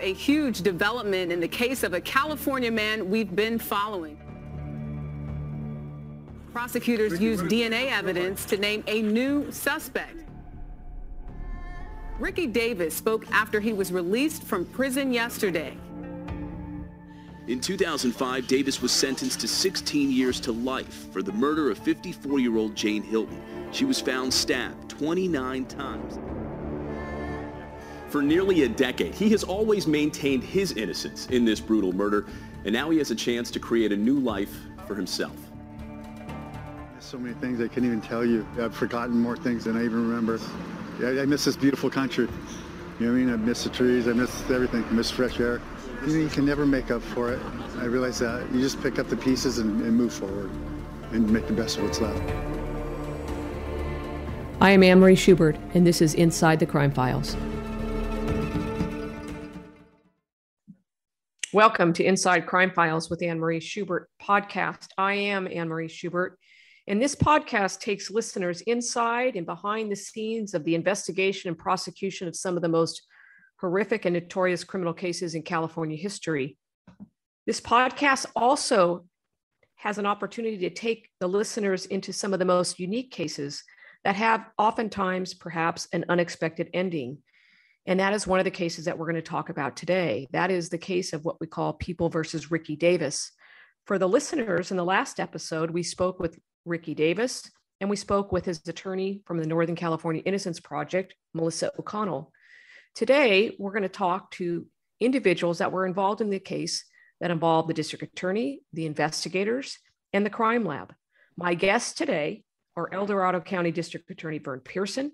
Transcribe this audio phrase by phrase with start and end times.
[0.00, 4.18] a huge development in the case of a California man we've been following.
[6.52, 10.24] Prosecutors used DNA evidence to name a new suspect.
[12.18, 15.76] Ricky Davis spoke after he was released from prison yesterday.
[17.46, 22.76] In 2005, Davis was sentenced to 16 years to life for the murder of 54-year-old
[22.76, 23.42] Jane Hilton.
[23.72, 26.18] She was found stabbed 29 times.
[28.10, 32.26] For nearly a decade, he has always maintained his innocence in this brutal murder,
[32.64, 34.52] and now he has a chance to create a new life
[34.88, 35.36] for himself.
[36.90, 38.44] There's so many things I can't even tell you.
[38.60, 40.40] I've forgotten more things than I even remember.
[41.00, 42.26] I, I miss this beautiful country.
[42.98, 43.32] You know what I mean?
[43.32, 44.08] I miss the trees.
[44.08, 44.84] I miss everything.
[44.84, 45.62] I miss fresh air.
[46.04, 47.40] You know, you can never make up for it.
[47.78, 48.44] I realize that.
[48.52, 50.50] You just pick up the pieces and, and move forward
[51.12, 52.20] and make the best of what's left.
[54.60, 57.36] I am Anne Marie Schubert, and this is Inside the Crime Files.
[61.52, 64.86] Welcome to Inside Crime Files with Anne Marie Schubert podcast.
[64.96, 66.38] I am Anne Marie Schubert,
[66.86, 72.28] and this podcast takes listeners inside and behind the scenes of the investigation and prosecution
[72.28, 73.02] of some of the most
[73.58, 76.56] horrific and notorious criminal cases in California history.
[77.48, 79.06] This podcast also
[79.74, 83.64] has an opportunity to take the listeners into some of the most unique cases
[84.04, 87.18] that have oftentimes perhaps an unexpected ending.
[87.90, 90.28] And that is one of the cases that we're going to talk about today.
[90.30, 93.32] That is the case of what we call People versus Ricky Davis.
[93.84, 98.30] For the listeners in the last episode, we spoke with Ricky Davis and we spoke
[98.30, 102.30] with his attorney from the Northern California Innocence Project, Melissa O'Connell.
[102.94, 104.68] Today, we're going to talk to
[105.00, 106.84] individuals that were involved in the case
[107.20, 109.80] that involved the district attorney, the investigators,
[110.12, 110.94] and the crime lab.
[111.36, 112.44] My guests today
[112.76, 115.10] are El Dorado County District Attorney Vern Pierson,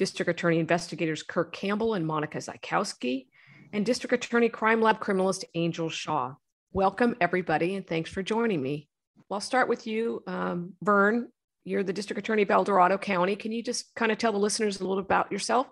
[0.00, 3.26] District Attorney investigators Kirk Campbell and Monica Zykowski,
[3.74, 6.36] and District Attorney Crime Lab criminalist Angel Shaw.
[6.72, 8.88] Welcome, everybody, and thanks for joining me.
[9.28, 11.28] Well, I'll start with you, um, Vern.
[11.64, 13.36] You're the District Attorney of El Dorado County.
[13.36, 15.66] Can you just kind of tell the listeners a little about yourself?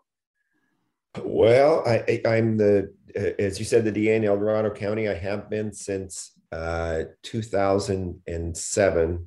[1.24, 2.92] Well, I, am the,
[3.38, 5.08] as you said, the DA in El Dorado County.
[5.08, 9.26] I have been since uh, 2007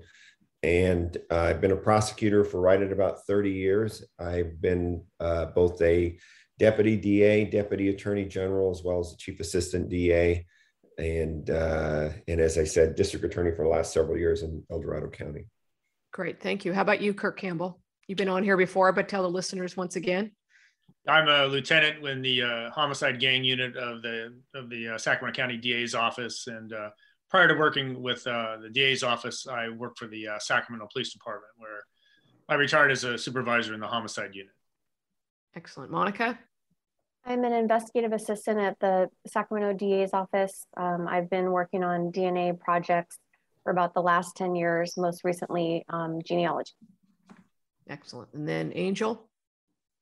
[0.63, 4.03] and uh, I've been a prosecutor for right at about 30 years.
[4.19, 6.17] I've been uh, both a
[6.59, 10.45] deputy DA, deputy attorney general, as well as the chief assistant DA,
[10.97, 14.81] and uh, and as I said, district attorney for the last several years in El
[14.81, 15.45] Dorado County.
[16.13, 16.73] Great, thank you.
[16.73, 17.79] How about you, Kirk Campbell?
[18.07, 20.31] You've been on here before, but tell the listeners once again.
[21.07, 25.35] I'm a lieutenant in the uh, homicide gang unit of the of the uh, Sacramento
[25.35, 26.89] County DA's office, and uh,
[27.31, 31.13] prior to working with uh, the DA's office, I worked for the uh, Sacramento Police
[31.13, 31.85] Department, where
[32.49, 34.53] I retired as a supervisor in the homicide unit.
[35.55, 35.91] Excellent.
[35.91, 36.37] Monica?
[37.25, 40.65] I'm an investigative assistant at the Sacramento DA's office.
[40.75, 43.17] Um, I've been working on DNA projects
[43.63, 46.73] for about the last 10 years, most recently um, genealogy.
[47.87, 48.33] Excellent.
[48.33, 49.29] And then Angel?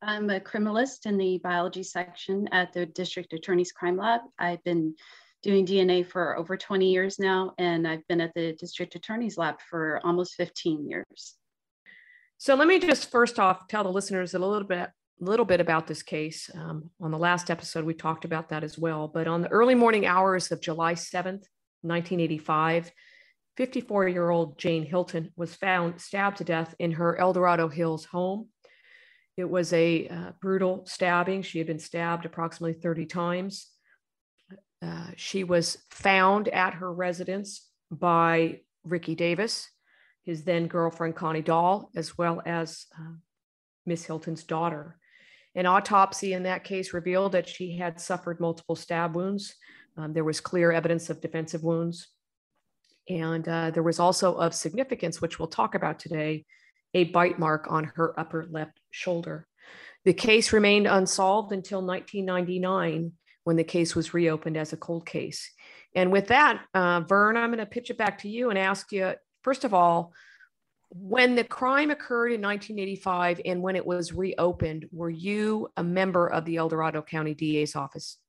[0.02, 4.22] I'm a criminalist in the biology section at the District Attorney's Crime Lab.
[4.40, 4.96] I've been
[5.42, 9.56] doing DNA for over 20 years now, and I've been at the district attorney's lab
[9.70, 11.36] for almost 15 years.
[12.38, 14.90] So let me just first off tell the listeners a little bit,
[15.20, 16.50] little bit about this case.
[16.54, 19.08] Um, on the last episode, we talked about that as well.
[19.08, 21.46] But on the early morning hours of July 7th,
[21.82, 22.92] 1985,
[23.58, 28.06] 54 year old Jane Hilton was found stabbed to death in her El Dorado Hills
[28.06, 28.48] home.
[29.36, 31.42] It was a uh, brutal stabbing.
[31.42, 33.68] She had been stabbed approximately 30 times.
[34.82, 39.70] Uh, she was found at her residence by Ricky Davis,
[40.24, 43.14] his then girlfriend Connie Dahl, as well as uh,
[43.86, 44.98] Miss Hilton's daughter.
[45.56, 49.56] An autopsy in that case revealed that she had suffered multiple stab wounds.
[49.98, 52.08] Um, there was clear evidence of defensive wounds.
[53.10, 56.46] And uh, there was also of significance, which we'll talk about today,
[56.94, 59.48] a bite mark on her upper left shoulder.
[60.06, 63.12] The case remained unsolved until 1999
[63.50, 65.52] when the case was reopened as a cold case.
[65.96, 68.92] And with that, uh, Vern, I'm going to pitch it back to you and ask
[68.92, 70.14] you first of all,
[70.92, 76.28] when the crime occurred in 1985 and when it was reopened, were you a member
[76.28, 78.20] of the El Dorado County DA's office?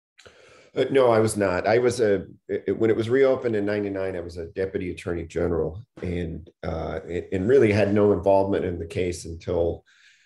[0.74, 1.66] Uh, no, I was not.
[1.66, 4.16] I was a it, when it was reopened in '99.
[4.16, 7.00] I was a deputy attorney general, and uh,
[7.30, 9.84] and really had no involvement in the case until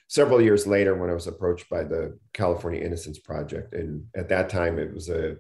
[0.08, 3.74] several years later when I was approached by the California Innocence Project.
[3.74, 5.36] And at that time, it was a,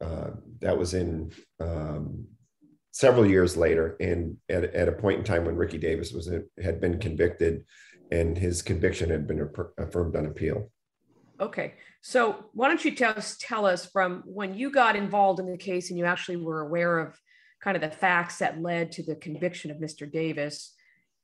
[0.00, 0.30] uh,
[0.60, 2.26] that was in um,
[2.90, 3.96] several years later.
[4.00, 6.30] And at, at a point in time when Ricky Davis was,
[6.62, 7.64] had been convicted
[8.10, 9.48] and his conviction had been
[9.78, 10.70] affirmed on appeal.
[11.40, 15.50] Okay, so why don't you tell us, tell us from when you got involved in
[15.50, 17.18] the case and you actually were aware of
[17.60, 20.10] kind of the facts that led to the conviction of Mr.
[20.10, 20.73] Davis,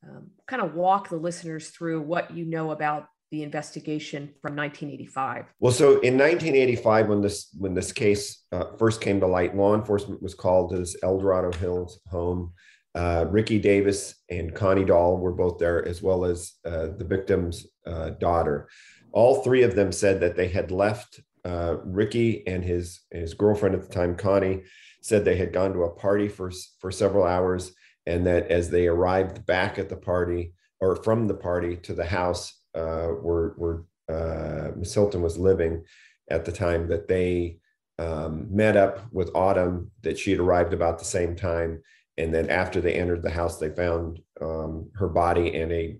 [0.03, 5.45] um, kind of walk the listeners through what you know about the investigation from 1985.
[5.59, 9.75] Well, so in 1985, when this when this case uh, first came to light, law
[9.75, 12.53] enforcement was called to this El Dorado Hills home.
[12.93, 17.65] Uh, Ricky Davis and Connie Dahl were both there, as well as uh, the victim's
[17.85, 18.67] uh, daughter
[19.11, 21.19] all three of them said that they had left.
[21.43, 24.63] Uh, Ricky and his his girlfriend at the time, Connie,
[25.01, 27.73] said they had gone to a party for for several hours,
[28.05, 32.05] and that as they arrived back at the party or from the party to the
[32.05, 35.83] house uh, where where uh, Miss Hilton was living
[36.29, 37.57] at the time, that they
[37.99, 39.91] um, met up with Autumn.
[40.01, 41.81] That she had arrived about the same time,
[42.17, 45.97] and then after they entered the house, they found um, her body in a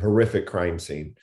[0.00, 1.14] horrific crime scene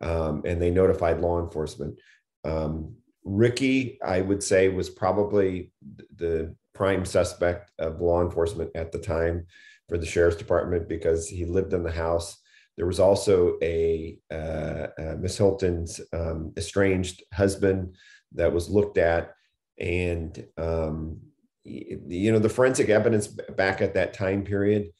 [0.00, 1.98] um, and they notified law enforcement.
[2.44, 2.94] Um,
[3.24, 5.72] Ricky, I would say, was probably
[6.16, 9.44] the prime suspect of law enforcement at the time
[9.88, 12.38] for the sheriff's department because he lived in the house.
[12.76, 17.96] There was also a uh, uh, Miss Hilton's um, estranged husband
[18.36, 19.34] that was looked at,
[19.80, 21.18] and um,
[21.64, 24.90] you know the forensic evidence back at that time period.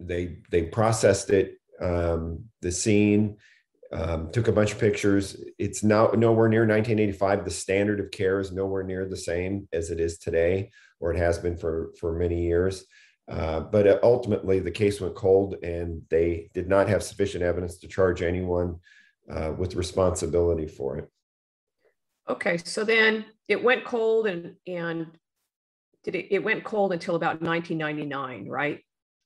[0.00, 3.36] They they processed it, um, the scene
[3.92, 5.36] um, took a bunch of pictures.
[5.58, 7.44] It's now nowhere near 1985.
[7.44, 10.70] The standard of care is nowhere near the same as it is today,
[11.00, 12.84] or it has been for for many years.
[13.28, 17.78] Uh, but uh, ultimately, the case went cold, and they did not have sufficient evidence
[17.78, 18.76] to charge anyone
[19.30, 21.08] uh, with responsibility for it.
[22.28, 25.06] Okay, so then it went cold, and and
[26.04, 26.28] did it?
[26.30, 28.80] It went cold until about 1999, right?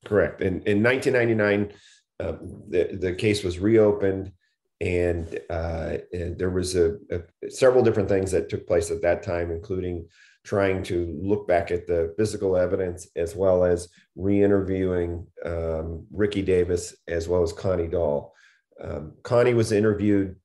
[0.07, 0.41] Correct.
[0.41, 1.73] In in 1999,
[2.21, 2.33] uh,
[2.69, 4.33] the the case was reopened
[4.81, 9.23] and, uh, and there was a, a, several different things that took place at that
[9.23, 10.09] time, including
[10.45, 16.97] trying to look back at the physical evidence as well as re-interviewing um, Ricky Davis
[17.09, 18.35] as well as Connie Dahl.
[18.83, 20.37] Um, Connie was interviewed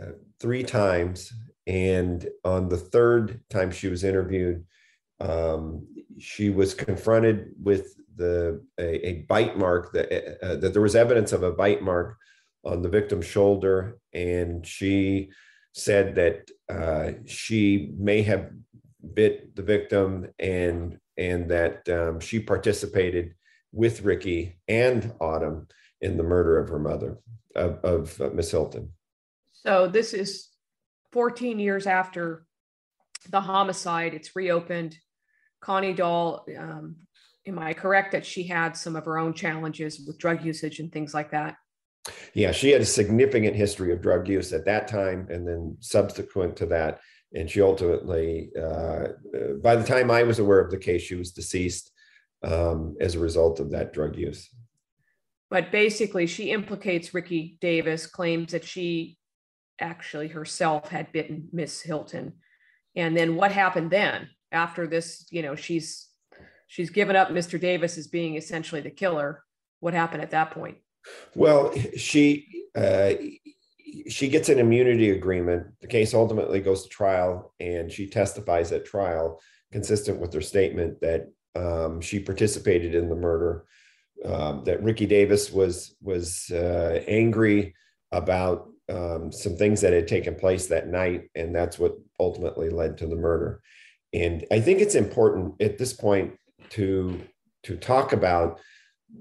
[0.00, 1.32] uh, three times,
[1.66, 4.64] and on the third time she was interviewed,
[5.20, 5.86] um,
[6.18, 11.32] she was confronted with the a, a bite mark that uh, that there was evidence
[11.32, 12.16] of a bite mark
[12.64, 15.30] on the victim's shoulder, and she
[15.72, 18.50] said that uh, she may have
[19.14, 23.34] bit the victim and and that um, she participated
[23.72, 25.66] with Ricky and Autumn
[26.00, 27.18] in the murder of her mother,
[27.56, 28.92] of, of uh, Miss Hilton.
[29.52, 30.48] So this is
[31.12, 32.46] 14 years after
[33.30, 34.14] the homicide.
[34.14, 34.96] It's reopened.
[35.60, 36.96] Connie Dahl, um,
[37.46, 40.92] am I correct that she had some of her own challenges with drug usage and
[40.92, 41.56] things like that?
[42.32, 46.56] Yeah, she had a significant history of drug use at that time and then subsequent
[46.56, 47.00] to that.
[47.34, 49.08] And she ultimately, uh,
[49.62, 51.90] by the time I was aware of the case, she was deceased
[52.42, 54.48] um, as a result of that drug use.
[55.50, 59.18] But basically, she implicates Ricky Davis, claims that she
[59.80, 62.34] actually herself had bitten Miss Hilton.
[62.96, 65.26] And then what happened then after this?
[65.30, 66.08] You know, she's
[66.66, 67.60] she's given up Mr.
[67.60, 69.42] Davis as being essentially the killer.
[69.80, 70.78] What happened at that point?
[71.34, 73.12] Well, she uh,
[74.08, 75.66] she gets an immunity agreement.
[75.80, 79.40] The case ultimately goes to trial, and she testifies at trial,
[79.72, 83.64] consistent with her statement that um, she participated in the murder.
[84.24, 87.74] Um, that Ricky Davis was was uh, angry
[88.10, 92.98] about um, some things that had taken place that night, and that's what ultimately led
[92.98, 93.62] to the murder.
[94.12, 96.34] And I think it's important at this point
[96.70, 97.20] to
[97.64, 98.60] to talk about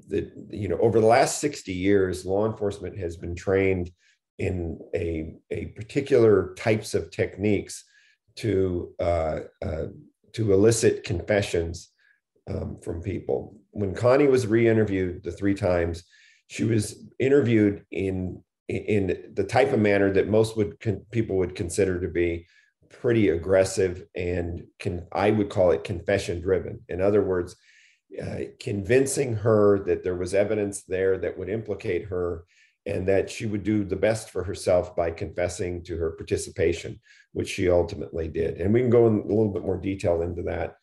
[0.09, 3.91] that you know over the last 60 years law enforcement has been trained
[4.39, 7.83] in a, a particular types of techniques
[8.37, 9.85] to uh, uh,
[10.33, 11.89] to elicit confessions
[12.49, 13.59] um, from people.
[13.71, 16.03] When connie was re-interviewed the three times
[16.47, 21.55] she was interviewed in in the type of manner that most would con- people would
[21.55, 22.45] consider to be
[22.89, 27.55] pretty aggressive and can i would call it confession driven in other words
[28.21, 32.45] uh, convincing her that there was evidence there that would implicate her
[32.87, 36.99] and that she would do the best for herself by confessing to her participation,
[37.33, 38.61] which she ultimately did.
[38.61, 40.75] And we can go in a little bit more detail into that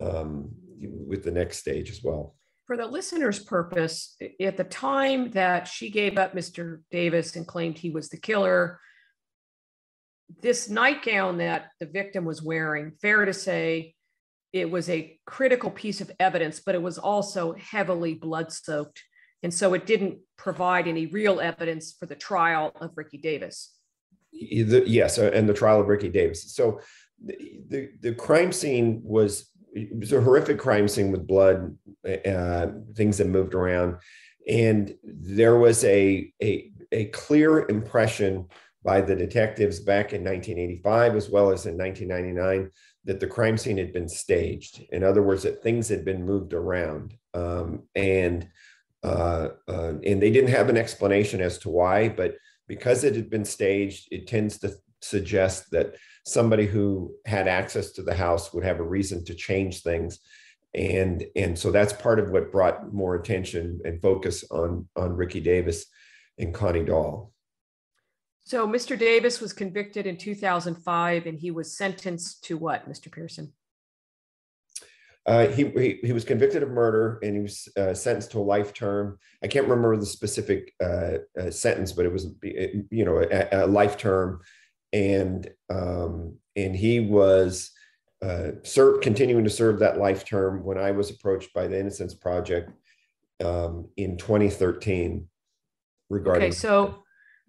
[0.00, 0.50] um,
[0.80, 2.36] with the next stage as well.
[2.66, 6.82] For the listener's purpose, at the time that she gave up Mr.
[6.90, 8.78] Davis and claimed he was the killer,
[10.42, 13.94] this nightgown that the victim was wearing, fair to say,
[14.52, 19.02] it was a critical piece of evidence, but it was also heavily blood soaked.
[19.42, 23.74] And so it didn't provide any real evidence for the trial of Ricky Davis.
[24.32, 26.54] Yes, uh, and the trial of Ricky Davis.
[26.54, 26.80] So
[27.24, 27.36] the,
[27.68, 31.76] the, the crime scene was it was a horrific crime scene with blood,
[32.26, 33.96] uh, things that moved around,
[34.48, 38.46] and there was a a, a clear impression
[38.82, 42.70] by the detectives back in 1985 as well as in 1999
[43.04, 44.82] that the crime scene had been staged.
[44.92, 48.48] In other words, that things had been moved around, um, and
[49.02, 52.36] uh, uh, and they didn't have an explanation as to why, but
[52.66, 55.94] because it had been staged, it tends to suggest that
[56.26, 60.18] somebody who had access to the house would have a reason to change things.
[60.74, 65.40] And and so that's part of what brought more attention and focus on on ricky
[65.40, 65.86] davis
[66.38, 67.32] and connie dahl.
[68.40, 73.54] So mr davis was convicted in 2005 and he was sentenced to what mr pierson
[75.28, 78.40] uh, he, he, he was convicted of murder and he was uh, sentenced to a
[78.40, 79.18] life term.
[79.44, 83.66] I can't remember the specific uh, uh sentence, but it was you know a, a
[83.66, 84.40] life term
[84.92, 87.70] and um, and he was
[88.22, 92.14] uh, serve, continuing to serve that life term when I was approached by the Innocence
[92.14, 92.72] Project
[93.44, 95.28] um, in 2013
[96.08, 96.44] regarding.
[96.44, 97.04] Okay, so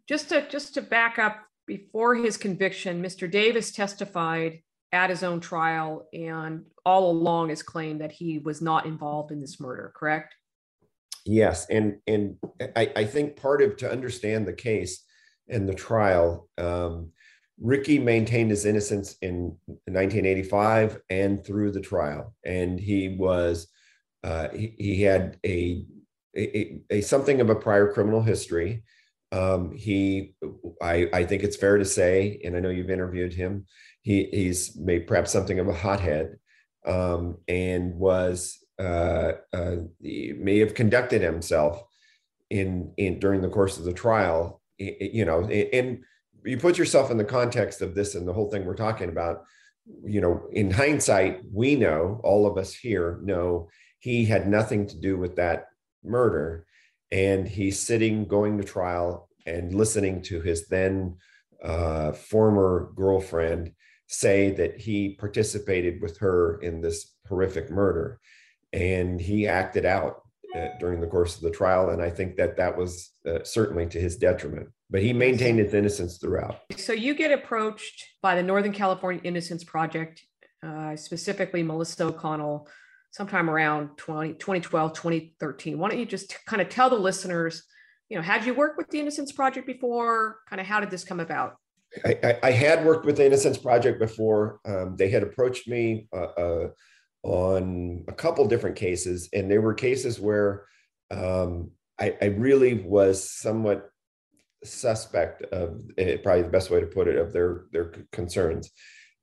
[0.05, 3.29] just to just to back up, before his conviction, Mr.
[3.29, 8.85] Davis testified at his own trial and all along has claimed that he was not
[8.85, 9.91] involved in this murder.
[9.95, 10.35] Correct?
[11.25, 12.37] Yes, and and
[12.75, 15.03] I, I think part of to understand the case
[15.47, 16.49] and the trial.
[16.57, 17.11] Um,
[17.61, 23.67] Ricky maintained his innocence in 1985 and through the trial, and he was
[24.23, 25.85] uh, he, he, had a,
[26.35, 28.83] a, a, something of a prior criminal history.
[29.31, 30.33] Um, he,
[30.81, 33.65] I, I think it's fair to say, and I know you've interviewed him.
[34.01, 36.37] He, he's made perhaps something of a hothead,
[36.85, 41.83] um, and was uh, uh, may have conducted himself
[42.49, 44.61] in in during the course of the trial.
[44.77, 45.99] You know, and
[46.45, 49.43] you put yourself in the context of this and the whole thing we're talking about
[50.03, 53.67] you know in hindsight we know all of us here know
[53.99, 55.65] he had nothing to do with that
[56.03, 56.65] murder
[57.11, 61.15] and he's sitting going to trial and listening to his then
[61.63, 63.73] uh, former girlfriend
[64.09, 68.19] say that he participated with her in this horrific murder
[68.73, 70.23] and he acted out
[70.55, 73.85] uh, during the course of the trial and i think that that was uh, certainly
[73.85, 76.61] to his detriment but he maintained his innocence throughout.
[76.77, 80.23] So you get approached by the Northern California Innocence Project,
[80.65, 82.67] uh, specifically Melissa O'Connell,
[83.11, 85.77] sometime around 20, 2012, 2013.
[85.77, 87.63] Why don't you just kind of tell the listeners,
[88.09, 90.39] you know, had you worked with the Innocence Project before?
[90.49, 91.57] Kind of how did this come about?
[92.05, 94.59] I, I, had worked with the Innocence Project before.
[94.65, 96.67] Um, they had approached me uh, uh,
[97.23, 100.65] on a couple different cases, and there were cases where
[101.11, 103.89] um, I, I really was somewhat
[104.63, 108.71] suspect of eh, probably the best way to put it of their their concerns.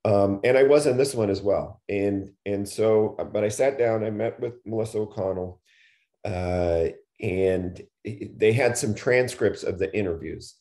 [0.04, 1.82] Um, and i was in this one as well.
[1.88, 5.60] And and so but i sat down i met with melissa o'connell
[6.24, 6.86] uh,
[7.20, 10.54] and they had some transcripts of the interviews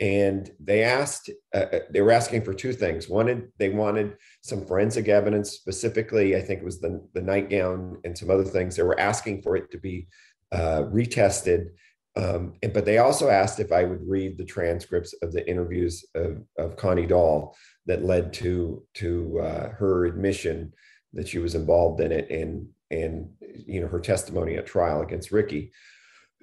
[0.00, 3.08] and they asked uh, uh, they were asking for two things.
[3.08, 8.16] Wanted they wanted some forensic evidence specifically i think it was the, the nightgown and
[8.16, 8.76] some other things.
[8.76, 10.08] They were asking for it to be
[10.52, 11.68] uh, retested.
[12.16, 16.04] Um, and, but they also asked if I would read the transcripts of the interviews
[16.16, 20.72] of, of Connie Dahl that led to to uh, her admission
[21.12, 25.30] that she was involved in it and and you know her testimony at trial against
[25.30, 25.72] Ricky.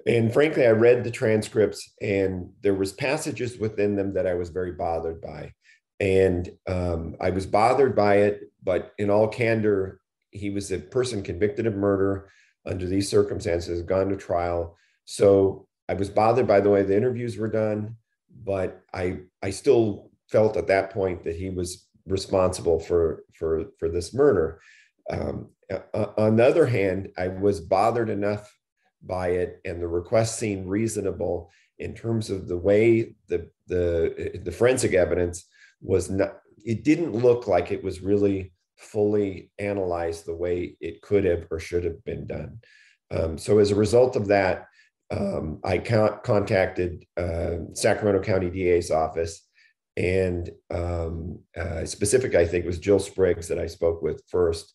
[0.06, 4.50] And frankly, I read the transcripts and there was passages within them that I was
[4.50, 5.52] very bothered by.
[6.00, 10.00] And um, I was bothered by it, but in all candor,
[10.30, 12.30] he was a person convicted of murder
[12.64, 14.76] under these circumstances, gone to trial
[15.10, 17.96] so I was bothered by the way the interviews were done,
[18.44, 23.88] but I I still felt at that point that he was responsible for for for
[23.88, 24.60] this murder.
[25.08, 25.48] Um,
[25.94, 28.54] on the other hand, I was bothered enough
[29.02, 34.52] by it, and the request seemed reasonable in terms of the way the the the
[34.52, 35.46] forensic evidence
[35.80, 36.38] was not.
[36.64, 41.58] It didn't look like it was really fully analyzed the way it could have or
[41.58, 42.60] should have been done.
[43.10, 44.66] Um, so as a result of that,
[45.10, 49.46] um, I con- contacted uh, Sacramento County DA's office,
[49.96, 54.74] and um, uh, specific, I think, was Jill Spriggs that I spoke with first,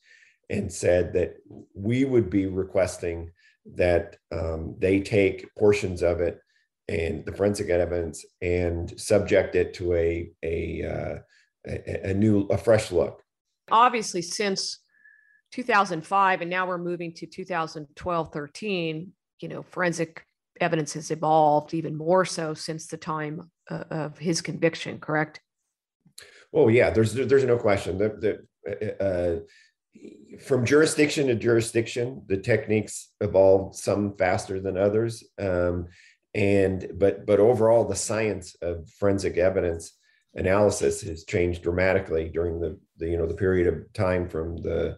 [0.49, 1.35] and said that
[1.75, 3.31] we would be requesting
[3.75, 6.39] that um, they take portions of it
[6.87, 11.19] and the forensic evidence and subject it to a a, uh,
[11.67, 13.21] a, a new a fresh look.
[13.71, 14.79] Obviously, since
[15.51, 20.25] 2005 and now we're moving to 2012 13 you know, forensic
[20.61, 25.41] evidence has evolved even more so since the time uh, of his conviction, correct?
[26.53, 29.43] well yeah, there's there's no question that that uh,
[30.39, 35.87] from jurisdiction to jurisdiction, the techniques evolved some faster than others, um,
[36.33, 39.97] and but but overall, the science of forensic evidence
[40.35, 44.97] analysis has changed dramatically during the, the you know the period of time from the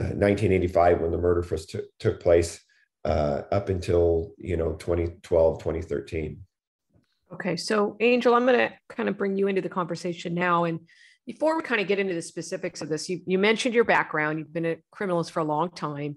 [0.00, 2.60] uh, 1985 when the murder first t- took place
[3.04, 6.40] uh, up until you know 2012 2013
[7.32, 10.80] okay so angel i'm going to kind of bring you into the conversation now and
[11.26, 14.38] before we kind of get into the specifics of this you, you mentioned your background.
[14.38, 16.16] You've been a criminalist for a long time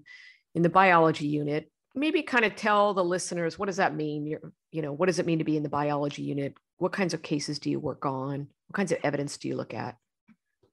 [0.54, 1.70] in the biology unit.
[1.94, 4.26] Maybe kind of tell the listeners what does that mean?
[4.26, 6.54] You're, you know what does it mean to be in the biology unit?
[6.78, 8.48] What kinds of cases do you work on?
[8.66, 9.96] What kinds of evidence do you look at?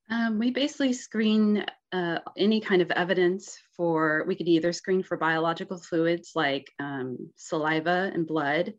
[0.09, 5.15] Um, we basically screen uh, any kind of evidence for we could either screen for
[5.15, 8.73] biological fluids like um, saliva and blood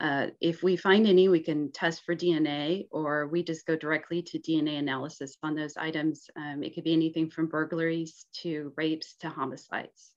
[0.00, 4.22] uh, if we find any we can test for dna or we just go directly
[4.22, 9.14] to dna analysis on those items um, it could be anything from burglaries to rapes
[9.20, 10.12] to homicides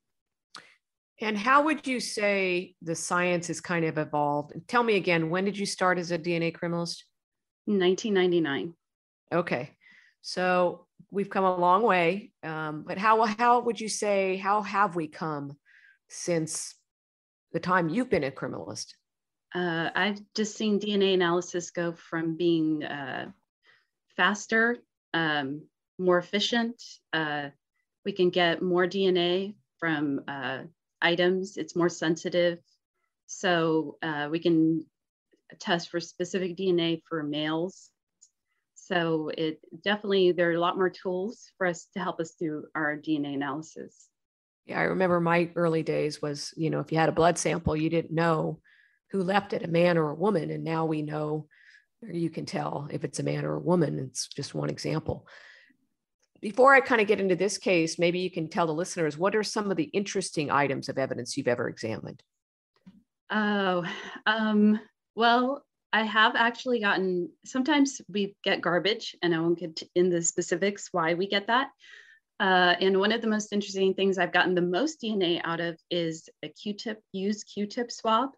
[1.22, 4.54] and how would you say the science has kind of evolved?
[4.68, 7.04] Tell me again, when did you start as a DNA criminalist?
[7.66, 8.74] 1999.
[9.34, 9.72] Okay.
[10.22, 12.32] So we've come a long way.
[12.42, 15.58] Um, but how, how would you say, how have we come
[16.10, 16.76] since
[17.52, 18.94] the time you've been a criminalist?
[19.54, 23.32] Uh, I've just seen DNA analysis go from being uh,
[24.16, 24.78] faster,
[25.14, 25.64] um,
[25.98, 26.82] more efficient.
[27.14, 27.50] Uh,
[28.06, 30.64] we can get more DNA from uh,
[31.02, 32.60] items, it's more sensitive.
[33.26, 34.86] So uh, we can
[35.60, 37.90] test for specific DNA for males.
[38.76, 42.66] So it definitely, there are a lot more tools for us to help us do
[42.76, 44.08] our DNA analysis.
[44.66, 47.76] Yeah, I remember my early days was, you know, if you had a blood sample,
[47.76, 48.60] you didn't know
[49.12, 50.52] who left it, a man or a woman.
[50.52, 51.48] And now we know,
[52.02, 54.00] you can tell if it's a man or a woman.
[54.00, 55.28] It's just one example
[56.42, 59.36] before I kind of get into this case, maybe you can tell the listeners what
[59.36, 62.24] are some of the interesting items of evidence you've ever examined?
[63.30, 63.86] Oh,
[64.26, 64.80] um,
[65.16, 70.22] well, I have actually gotten, sometimes we get garbage, and I won't get in the
[70.22, 71.70] specifics why we get that.
[72.40, 75.78] Uh, and one of the most interesting things I've gotten the most DNA out of
[75.90, 78.30] is a Q-tip, used Q-tip swab.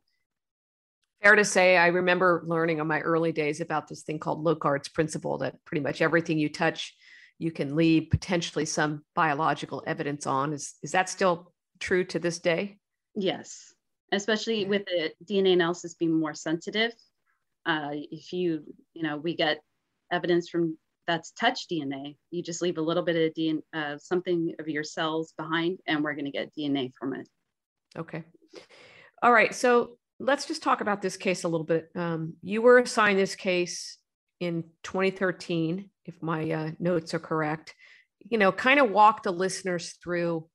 [1.24, 4.90] Fair to say, I remember learning in my early days about this thing called Locard's
[4.90, 6.96] principle that pretty much everything you touch
[7.42, 10.54] you can leave potentially some biological evidence on.
[10.54, 12.78] Is, is that still true to this day?
[13.16, 13.74] Yes,
[14.12, 16.94] especially with the DNA analysis being more sensitive.
[17.66, 19.60] Uh, if you, you know, we get
[20.12, 24.54] evidence from that's touch DNA, you just leave a little bit of DNA, uh, something
[24.60, 27.28] of your cells behind, and we're going to get DNA from it.
[27.98, 28.24] Okay.
[29.24, 29.54] All right.
[29.54, 31.90] So let's just talk about this case a little bit.
[31.96, 33.98] Um, you were assigned this case
[34.40, 37.76] in 2013 if my uh, notes are correct,
[38.20, 40.48] you know, kind of walk the listeners through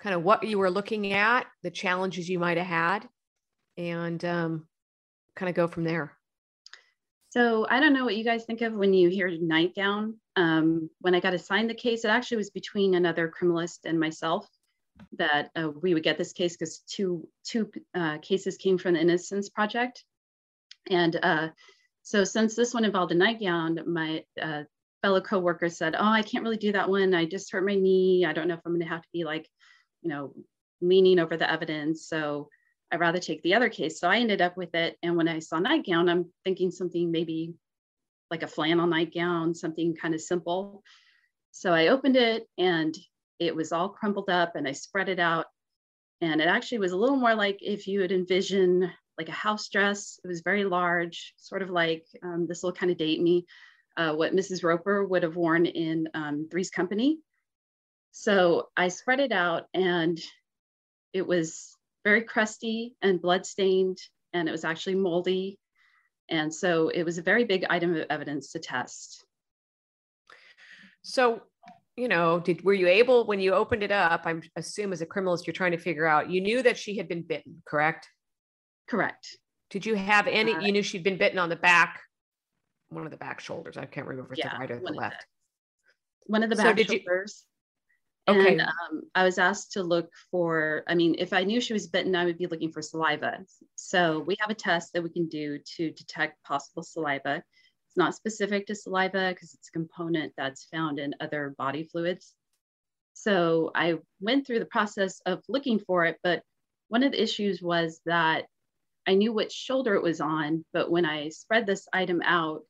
[0.00, 3.08] kind of what you were looking at, the challenges you might have had,
[3.76, 4.66] and um,
[5.36, 6.12] kind of go from there.
[7.30, 10.16] So I don't know what you guys think of when you hear nightgown.
[10.36, 14.48] Um, when I got assigned the case, it actually was between another criminalist and myself
[15.12, 19.00] that uh, we would get this case because two two uh, cases came from the
[19.00, 20.04] Innocence Project,
[20.90, 21.48] and uh,
[22.02, 24.64] so since this one involved a nightgown, my uh,
[25.02, 27.14] fellow coworker said, "Oh, I can't really do that one.
[27.14, 28.24] I just hurt my knee.
[28.24, 29.48] I don't know if I'm going to have to be like,
[30.02, 30.34] you know,
[30.80, 32.08] leaning over the evidence.
[32.08, 32.48] So
[32.90, 34.96] I'd rather take the other case." So I ended up with it.
[35.02, 37.54] And when I saw nightgown, I'm thinking something maybe
[38.30, 40.82] like a flannel nightgown, something kind of simple.
[41.52, 42.96] So I opened it and
[43.38, 45.46] it was all crumpled up, and I spread it out.
[46.20, 49.68] And it actually was a little more like if you would envision like a house
[49.68, 50.18] dress.
[50.24, 53.46] It was very large, sort of like um, this will kind of date me,
[53.96, 54.64] uh, what Mrs.
[54.64, 57.18] Roper would have worn in um, Three's Company.
[58.12, 60.20] So I spread it out and
[61.12, 63.98] it was very crusty and bloodstained
[64.32, 65.58] and it was actually moldy.
[66.28, 69.24] And so it was a very big item of evidence to test.
[71.02, 71.42] So,
[71.96, 74.22] you know, did were you able when you opened it up?
[74.24, 76.30] I'm assume as a criminalist, you're trying to figure out.
[76.30, 78.08] You knew that she had been bitten, correct?
[78.88, 79.36] Correct.
[79.70, 80.54] Did you have any?
[80.54, 82.00] Uh, you knew she'd been bitten on the back,
[82.88, 83.76] one of the back shoulders.
[83.76, 85.20] I can't remember if it's yeah, the right or the left.
[86.26, 87.44] The, one of the back so shoulders.
[88.26, 88.52] You, okay.
[88.52, 91.86] And um, I was asked to look for, I mean, if I knew she was
[91.86, 93.38] bitten, I would be looking for saliva.
[93.74, 97.42] So we have a test that we can do to detect possible saliva.
[97.94, 102.34] It's not specific to saliva because it's a component that's found in other body fluids.
[103.12, 106.42] So I went through the process of looking for it, but
[106.88, 108.46] one of the issues was that
[109.06, 112.62] I knew which shoulder it was on, but when I spread this item out,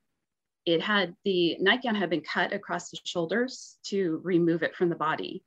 [0.67, 4.95] it had the nightgown had been cut across the shoulders to remove it from the
[4.95, 5.43] body.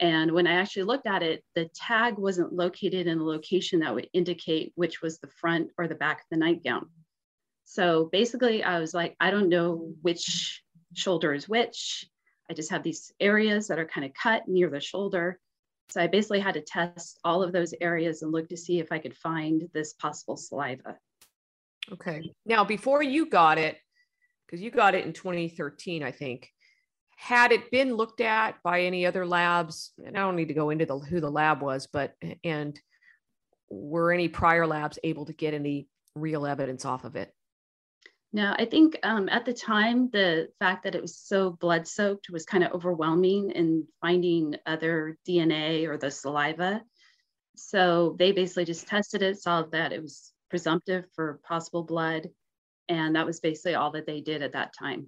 [0.00, 3.94] And when I actually looked at it, the tag wasn't located in a location that
[3.94, 6.88] would indicate which was the front or the back of the nightgown.
[7.64, 10.62] So basically, I was like, I don't know which
[10.94, 12.06] shoulder is which.
[12.50, 15.38] I just have these areas that are kind of cut near the shoulder.
[15.88, 18.92] So I basically had to test all of those areas and look to see if
[18.92, 20.96] I could find this possible saliva.
[21.92, 22.32] Okay.
[22.46, 23.76] Now, before you got it,
[24.46, 26.50] because you got it in 2013, I think,
[27.16, 30.70] had it been looked at by any other labs, and I don't need to go
[30.70, 32.78] into the who the lab was, but and
[33.70, 37.32] were any prior labs able to get any real evidence off of it?
[38.34, 42.30] No, I think um, at the time, the fact that it was so blood soaked
[42.30, 46.82] was kind of overwhelming in finding other DNA or the saliva.
[47.54, 52.28] So they basically just tested it, saw that it was presumptive for possible blood.
[52.88, 55.06] And that was basically all that they did at that time.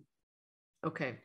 [0.87, 1.17] Okay.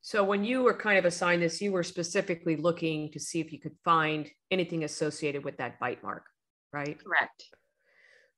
[0.00, 3.52] So when you were kind of assigned this, you were specifically looking to see if
[3.52, 6.24] you could find anything associated with that bite mark,
[6.72, 6.98] right?
[7.00, 7.44] Correct.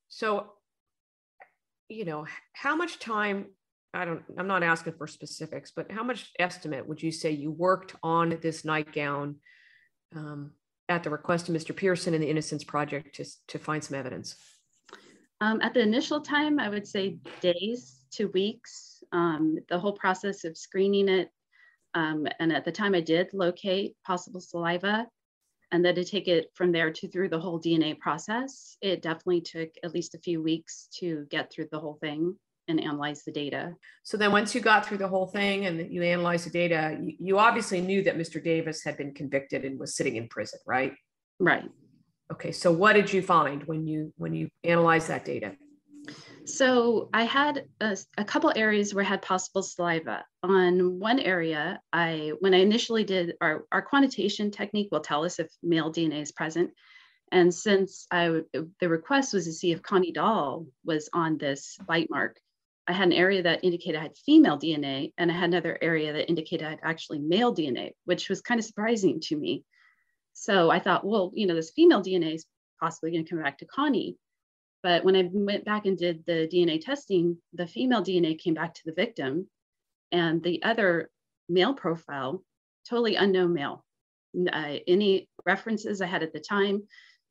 [0.09, 0.53] So
[1.89, 3.47] you know, how much time,
[3.95, 7.51] I don't, I'm not asking for specifics, but how much estimate would you say you
[7.51, 9.37] worked on this nightgown
[10.15, 10.53] um,
[10.89, 11.75] at the request of Mr.
[11.75, 14.37] Pierson and the Innocence Project to, to find some evidence?
[15.41, 19.03] Um, at the initial time, I would say days to weeks.
[19.13, 21.31] Um, the whole process of screening it.
[21.95, 25.07] Um, and at the time I did locate possible saliva,
[25.73, 29.41] and then to take it from there to through the whole DNA process, it definitely
[29.41, 32.37] took at least a few weeks to get through the whole thing
[32.69, 33.75] and analyze the data.
[34.03, 37.15] So then once you got through the whole thing and you analyzed the data, you,
[37.19, 38.43] you obviously knew that Mr.
[38.43, 40.95] Davis had been convicted and was sitting in prison, right?
[41.39, 41.71] Right.
[42.33, 42.53] Okay.
[42.53, 45.53] So what did you find when you when you analyzed that data?
[46.47, 50.25] So I had a, a, couple areas where I had possible saliva.
[50.45, 55.41] On one area, I when I initially did our, our quantitation technique will tell us
[55.41, 56.71] if male DNA is present.
[57.33, 58.43] And since I
[58.81, 62.39] the request was to see if Connie Dahl was on this bite mark,
[62.87, 66.13] I had an area that indicated I had female DNA, and I had another area
[66.13, 69.65] that indicated I had actually male DNA, which was kind of surprising to me.
[70.33, 72.47] So I thought, well, you know, this female DNA is
[72.79, 74.17] possibly going to come back to Connie.
[74.87, 78.73] But when I went back and did the DNA testing, the female DNA came back
[78.75, 79.49] to the victim,
[80.13, 81.11] and the other
[81.49, 82.45] male profile,
[82.89, 83.85] totally unknown male.
[84.39, 86.85] Uh, any references I had at the time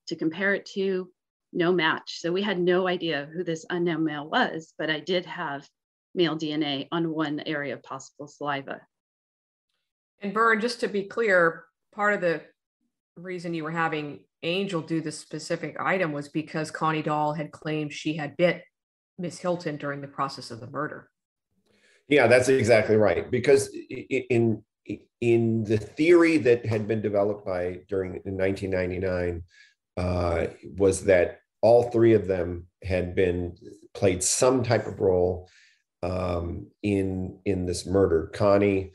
[0.07, 1.09] to compare it to,
[1.53, 2.19] no match.
[2.19, 5.65] So we had no idea who this unknown male was, but I did have
[6.13, 8.81] male DNA on one area of possible saliva.
[10.19, 11.63] And Vern, just to be clear,
[11.93, 12.41] part of the
[13.17, 17.93] reason you were having Angel do the specific item was because Connie Dahl had claimed
[17.93, 18.63] she had bit
[19.17, 21.09] Miss Hilton during the process of the murder.
[22.07, 23.29] Yeah, that's exactly right.
[23.31, 23.69] Because
[24.09, 24.63] in
[25.21, 29.41] in the theory that had been developed by during in 1999
[29.97, 30.47] uh,
[30.77, 33.57] was that all three of them had been
[33.95, 35.49] played some type of role
[36.03, 38.29] um, in in this murder.
[38.33, 38.91] Connie,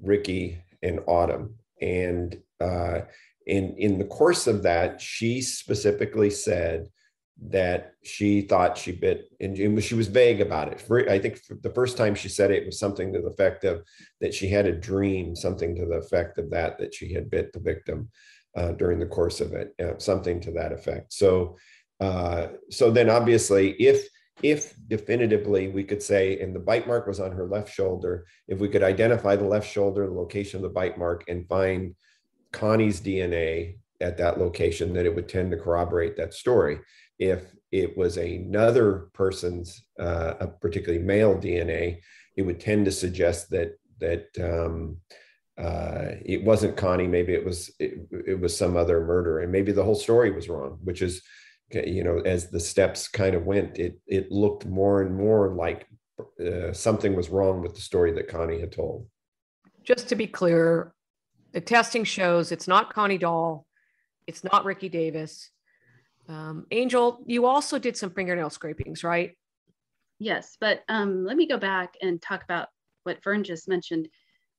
[0.00, 3.00] Ricky, and Autumn, and uh,
[3.46, 6.88] in in the course of that she specifically said
[7.48, 11.08] that she thought she bit and she was vague about it.
[11.08, 13.82] I think the first time she said it was something to the effect of
[14.20, 17.52] that she had a dream something to the effect of that that she had bit
[17.52, 18.10] the victim
[18.56, 21.12] uh, during the course of it uh, something to that effect.
[21.12, 21.56] So
[22.00, 24.08] uh, so then obviously if
[24.42, 28.58] if definitively we could say and the bite mark was on her left shoulder if
[28.58, 31.94] we could identify the left shoulder the location of the bite mark and find
[32.52, 36.78] Connie's DNA at that location, that it would tend to corroborate that story.
[37.18, 42.00] If it was another person's, uh, particularly male DNA,
[42.36, 44.96] it would tend to suggest that that um,
[45.56, 47.06] uh, it wasn't Connie.
[47.06, 50.48] Maybe it was it, it was some other murder, and maybe the whole story was
[50.48, 50.78] wrong.
[50.82, 51.22] Which is,
[51.70, 55.86] you know, as the steps kind of went, it it looked more and more like
[56.40, 59.06] uh, something was wrong with the story that Connie had told.
[59.84, 60.94] Just to be clear,
[61.52, 63.66] the testing shows it's not Connie Dahl,
[64.26, 65.50] it's not Ricky Davis.
[66.28, 69.36] Um, Angel, you also did some fingernail scrapings, right?
[70.18, 72.68] Yes, but um, let me go back and talk about
[73.02, 74.08] what Vern just mentioned.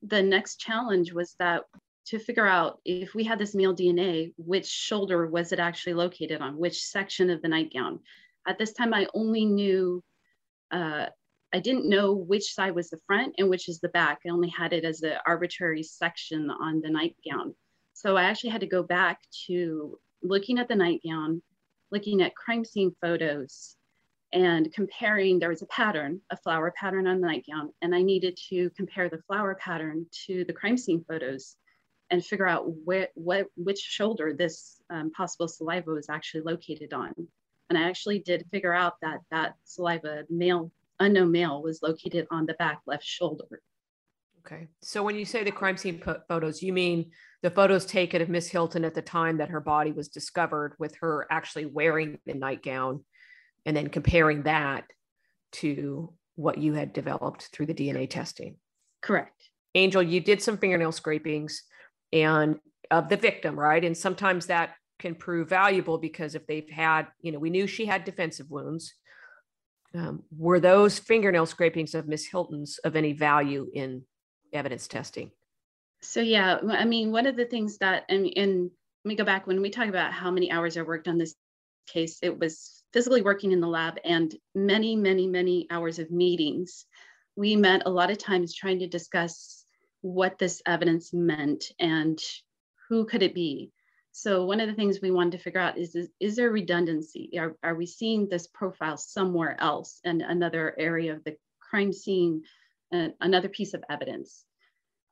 [0.01, 1.63] The next challenge was that
[2.08, 6.41] to figure out if we had this male DNA, which shoulder was it actually located
[6.41, 7.99] on, which section of the nightgown.
[8.45, 10.03] At this time, I only knew
[10.69, 11.06] uh,
[11.54, 14.20] I didn't know which side was the front and which is the back.
[14.26, 17.54] I only had it as an arbitrary section on the nightgown.
[17.94, 21.44] So I actually had to go back to looking at the nightgown,
[21.92, 23.78] looking at crime scene photos
[24.34, 28.36] and comparing, there was a pattern, a flower pattern on the nightgown, and I needed
[28.50, 31.56] to compare the flower pattern to the crime scene photos
[32.10, 37.13] and figure out where, what, which shoulder this um, possible saliva was actually located on.
[37.70, 40.72] And I actually did figure out that that saliva male,
[41.04, 43.62] unknown male was located on the back left shoulder.
[44.46, 44.68] Okay.
[44.82, 47.12] So when you say the crime scene photos, you mean
[47.44, 50.96] the photos taken of Miss Hilton at the time that her body was discovered with
[50.98, 53.04] her actually wearing the nightgown
[53.66, 54.84] and then comparing that
[55.54, 58.58] to what you had developed through the DNA testing.
[59.02, 59.50] Correct.
[59.76, 61.63] Angel, you did some fingernail scrapings
[62.12, 62.60] and
[62.92, 63.84] of the victim, right?
[63.84, 67.86] And sometimes that can prove valuable because if they've had, you know, we knew she
[67.86, 68.94] had defensive wounds.
[69.95, 74.03] Um, were those fingernail scrapings of Miss Hilton's of any value in
[74.51, 75.32] evidence testing?
[76.01, 78.71] So yeah, I mean, one of the things that, and, and
[79.06, 81.36] let me go back when we talk about how many hours I worked on this
[81.88, 86.86] case, it was physically working in the lab and many, many, many hours of meetings.
[87.36, 89.63] We met a lot of times trying to discuss
[90.01, 92.21] what this evidence meant and
[92.89, 93.71] who could it be.
[94.15, 97.32] So one of the things we wanted to figure out is, is, is there redundancy?
[97.39, 102.43] Are, are we seeing this profile somewhere else in another area of the crime scene,
[102.93, 104.45] uh, another piece of evidence?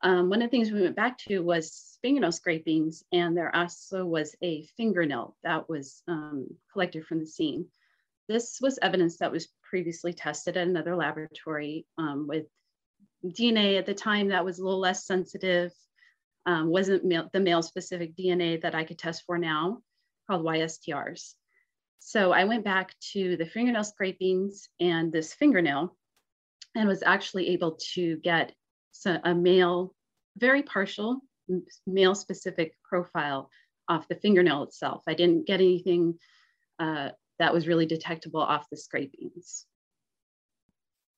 [0.03, 4.05] Um, one of the things we went back to was fingernail scrapings, and there also
[4.05, 7.65] was a fingernail that was um, collected from the scene.
[8.27, 12.45] This was evidence that was previously tested at another laboratory um, with
[13.25, 15.71] DNA at the time that was a little less sensitive,
[16.45, 19.79] um, wasn't male, the male specific DNA that I could test for now,
[20.27, 21.33] called YSTRs.
[21.99, 25.95] So I went back to the fingernail scrapings and this fingernail
[26.75, 28.53] and was actually able to get
[29.05, 29.93] a male,
[30.37, 31.21] very partial
[31.85, 33.49] male specific profile
[33.87, 35.03] off the fingernail itself.
[35.07, 36.17] I didn't get anything
[36.79, 39.65] uh, that was really detectable off the scrapings.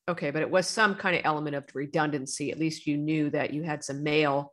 [0.09, 2.51] Okay, but it was some kind of element of redundancy.
[2.51, 4.52] At least you knew that you had some male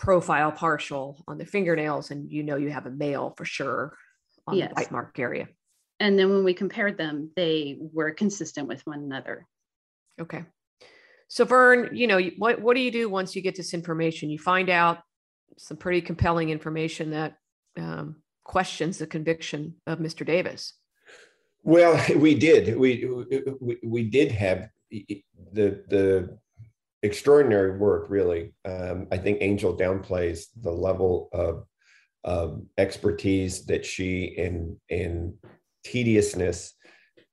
[0.00, 3.96] profile partial on the fingernails, and you know you have a male for sure
[4.46, 4.70] on yes.
[4.70, 5.46] the bite mark area.
[6.00, 9.46] And then when we compared them, they were consistent with one another.
[10.18, 10.44] Okay.
[11.28, 14.30] So Vern, you know, what what do you do once you get this information?
[14.30, 14.98] You find out
[15.58, 17.36] some pretty compelling information that
[17.78, 20.26] um, questions the conviction of Mr.
[20.26, 20.74] Davis.
[21.62, 22.76] Well, we did.
[22.76, 23.06] We
[23.60, 26.38] we, we did have the the
[27.02, 28.06] extraordinary work.
[28.08, 31.64] Really, um, I think Angel downplays the level of
[32.24, 35.34] of expertise that she and and
[35.84, 36.74] tediousness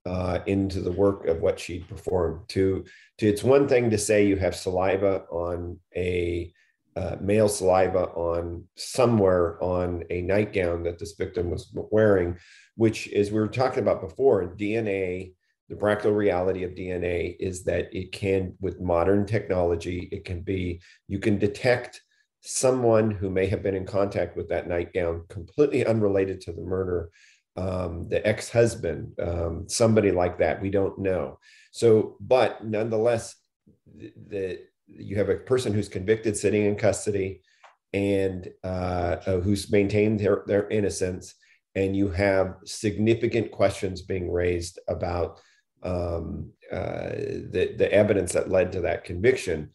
[0.08, 2.48] uh, into the work of what she performed.
[2.50, 2.86] To,
[3.18, 6.54] to it's one thing to say you have saliva on a
[6.96, 12.38] uh, male saliva on somewhere on a nightgown that this victim was wearing,
[12.76, 15.34] which, as we were talking about before, DNA.
[15.70, 20.82] The practical reality of DNA is that it can, with modern technology, it can be
[21.08, 22.02] you can detect
[22.42, 27.12] someone who may have been in contact with that nightgown completely unrelated to the murder
[27.58, 30.62] um, the ex-husband, um, somebody like that.
[30.62, 31.40] We don't know.
[31.72, 33.36] So, but nonetheless,
[33.96, 37.42] the, the you have a person who's convicted, sitting in custody,
[37.94, 41.34] and uh, uh, who's maintained their, their innocence,
[41.76, 45.42] and you have significant questions being raised about
[45.84, 49.72] um, uh, the the evidence that led to that conviction.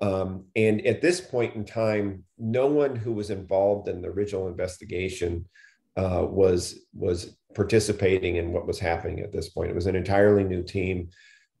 [0.00, 4.48] Um, and at this point in time, no one who was involved in the original
[4.48, 5.48] investigation
[5.96, 9.70] uh, was was participating in what was happening at this point.
[9.70, 11.10] It was an entirely new team,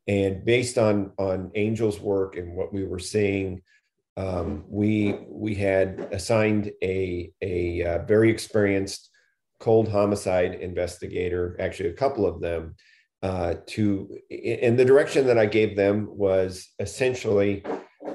[0.08, 3.62] and based on on Angel's work and what we were seeing,
[4.16, 9.10] um, we we had assigned a a uh, very experienced
[9.60, 12.74] cold homicide investigator, actually a couple of them,
[13.22, 17.64] uh, to in the direction that I gave them was essentially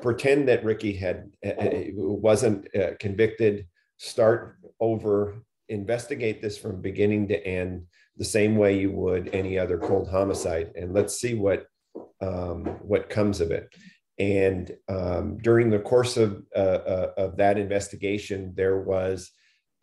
[0.01, 1.53] pretend that Ricky had uh
[1.95, 3.67] wasn't uh, convicted,
[3.97, 7.83] start over investigate this from beginning to end
[8.17, 11.65] the same way you would any other cold homicide, and let's see what
[12.21, 13.73] um, what comes of it.
[14.19, 19.31] And um, during the course of uh, uh, of that investigation, there was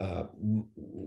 [0.01, 0.25] uh,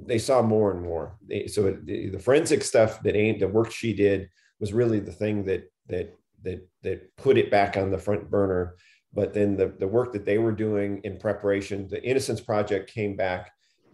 [0.06, 1.18] they saw more and more.
[1.28, 5.12] They, so the, the, forensic stuff that ain't the work she did was really the
[5.12, 8.76] thing that that that that put it back on the front burner.
[9.14, 13.16] But then the the work that they were doing in preparation, the Innocence Project came
[13.16, 13.52] back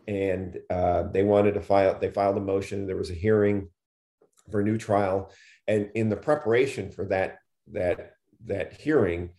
[0.08, 3.69] and uh, they wanted to file they filed a motion there was a hearing
[4.51, 5.32] for a new trial
[5.67, 7.38] and in the preparation for that
[7.71, 8.12] that
[8.45, 9.29] that hearing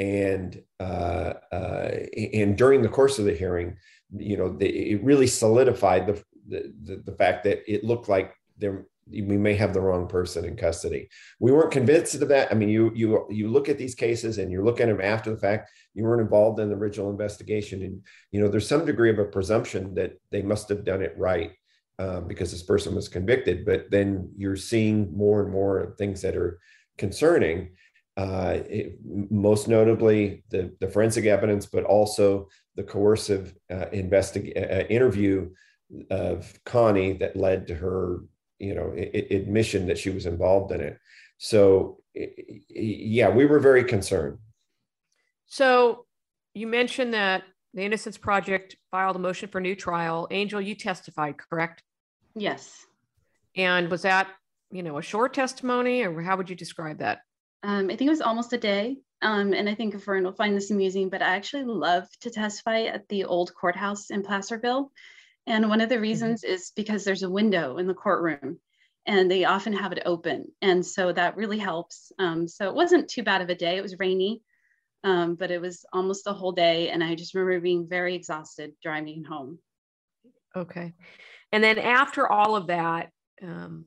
[0.00, 1.90] and uh, uh,
[2.32, 3.76] and during the course of the hearing
[4.16, 8.86] you know it really solidified the the, the, the fact that it looked like there
[9.10, 11.08] we may have the wrong person in custody.
[11.40, 12.50] We weren't convinced of that.
[12.50, 15.30] I mean, you you you look at these cases and you look at them after
[15.30, 15.70] the fact.
[15.94, 19.24] You weren't involved in the original investigation, and you know there's some degree of a
[19.24, 21.52] presumption that they must have done it right
[21.98, 23.64] um, because this person was convicted.
[23.64, 26.58] But then you're seeing more and more things that are
[26.98, 27.70] concerning.
[28.18, 28.98] Uh, it,
[29.30, 35.48] most notably, the the forensic evidence, but also the coercive uh, investig- uh, interview
[36.10, 38.24] of Connie that led to her
[38.58, 38.92] you know
[39.30, 40.98] admission that she was involved in it.
[41.38, 42.00] So
[42.68, 44.38] yeah we were very concerned.
[45.46, 46.06] So
[46.54, 50.26] you mentioned that the innocence project filed a motion for new trial.
[50.32, 51.84] Angel you testified correct?
[52.34, 52.84] Yes.
[53.54, 54.26] And was that
[54.72, 57.20] you know a short testimony or how would you describe that
[57.62, 60.56] um, i think it was almost a day um, and i think vern will find
[60.56, 64.90] this amusing but i actually love to testify at the old courthouse in placerville
[65.48, 66.02] and one of the mm-hmm.
[66.02, 66.54] reasons mm-hmm.
[66.54, 68.58] is because there's a window in the courtroom
[69.06, 70.52] and they often have it open.
[70.60, 72.12] And so that really helps.
[72.18, 73.78] Um, so it wasn't too bad of a day.
[73.78, 74.42] It was rainy,
[75.02, 76.90] um, but it was almost a whole day.
[76.90, 79.58] And I just remember being very exhausted driving home.
[80.54, 80.92] Okay.
[81.52, 83.10] And then after all of that,
[83.42, 83.86] um,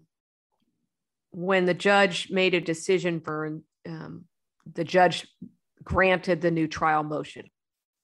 [1.32, 4.26] when the judge made a decision for um,
[4.72, 5.28] the judge
[5.84, 7.46] granted the new trial motion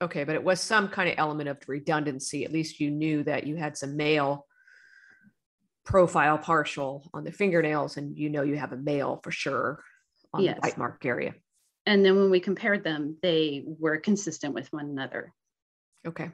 [0.01, 2.45] Okay, but it was some kind of element of redundancy.
[2.45, 4.45] At least you knew that you had some male
[5.85, 9.83] profile partial on the fingernails, and you know you have a male for sure
[10.33, 10.55] on yes.
[10.55, 11.33] the bite mark area.
[11.87, 15.33] And then when we compared them, they were consistent with one another.
[16.05, 16.29] Okay.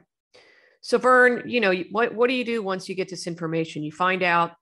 [0.82, 3.82] So Vern, you know, what what do you do once you get this information?
[3.82, 4.52] You find out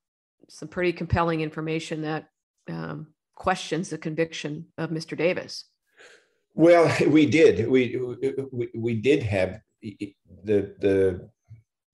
[0.49, 2.29] some pretty compelling information that
[2.69, 5.17] um, questions the conviction of Mr.
[5.17, 5.65] Davis.
[6.55, 7.69] Well, we did.
[7.69, 7.99] We
[8.51, 11.29] we, we did have the the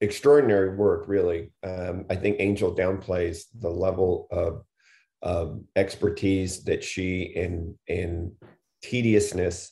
[0.01, 1.07] extraordinary work.
[1.07, 4.63] Really, um, I think Angel downplays the level of
[5.21, 8.31] of expertise that she and and
[8.81, 9.71] tediousness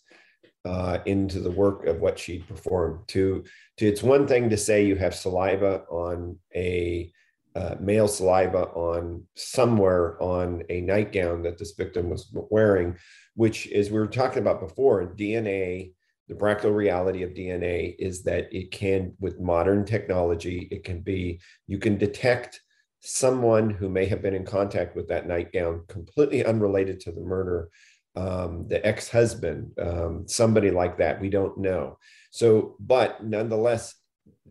[0.66, 3.08] uh, into the work of what she performed.
[3.10, 3.44] To
[3.78, 7.12] to it's one thing to say you have saliva on a
[7.58, 12.96] uh, male saliva on somewhere on a nightgown that this victim was wearing,
[13.34, 15.92] which, as we were talking about before, DNA,
[16.28, 21.40] the practical reality of DNA is that it can, with modern technology, it can be,
[21.66, 22.62] you can detect
[23.00, 27.70] someone who may have been in contact with that nightgown completely unrelated to the murder.
[28.16, 31.98] Um, the ex-husband, um, somebody like that, we don't know.
[32.30, 33.96] So, but nonetheless,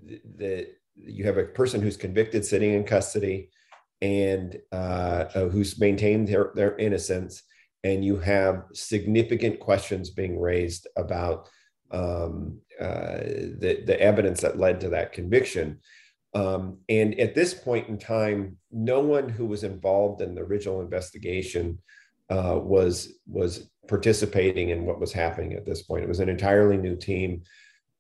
[0.05, 3.51] the, the you have a person who's convicted sitting in custody
[4.03, 7.43] and uh, uh, who's maintained their, their innocence
[7.85, 11.49] and you have significant questions being raised about
[11.93, 13.19] um, uh,
[13.61, 15.79] the, the evidence that led to that conviction.
[16.35, 20.81] Um, and at this point in time, no one who was involved in the original
[20.81, 21.79] investigation
[22.29, 26.03] uh, was was participating in what was happening at this point.
[26.03, 27.45] It was an entirely new team,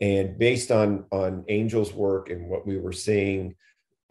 [0.00, 3.54] and based on on Angel's work and what we were seeing,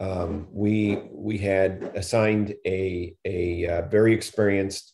[0.00, 4.92] um, we we had assigned a a uh, very experienced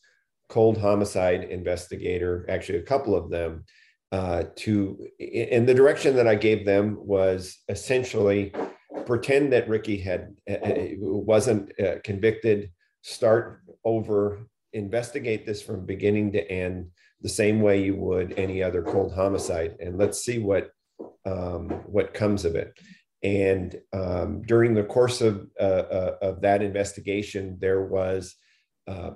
[0.48, 3.64] cold homicide investigator, actually a couple of them,
[4.12, 8.52] uh, to, and the direction that I gave them was essentially
[9.06, 10.58] pretend that Ricky had uh,
[10.98, 16.90] wasn't uh, convicted, start over, investigate this from beginning to end
[17.22, 20.70] the same way you would any other cold homicide, and let's see what
[21.24, 22.78] um, what comes of it.
[23.22, 28.34] And um, during the course of uh, uh, of that investigation, there was
[28.88, 29.12] uh,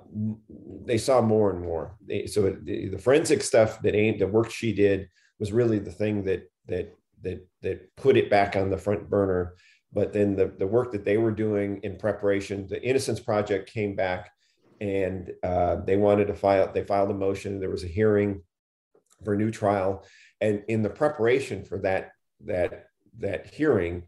[0.85, 1.97] they saw more and more.
[2.05, 5.91] They, so the, the, forensic stuff that ain't the work she did was really the
[5.91, 9.55] thing that that that that put it back on the front burner.
[9.91, 13.93] But then the the work that they were doing in preparation, the Innocence Project came
[13.93, 14.31] back,
[14.79, 16.71] and uh, they wanted to file.
[16.71, 17.59] They filed a motion.
[17.59, 18.41] There was a hearing
[19.25, 20.05] for a new trial,
[20.41, 22.11] and in the preparation for that
[22.45, 22.87] that
[23.19, 24.03] that hearing,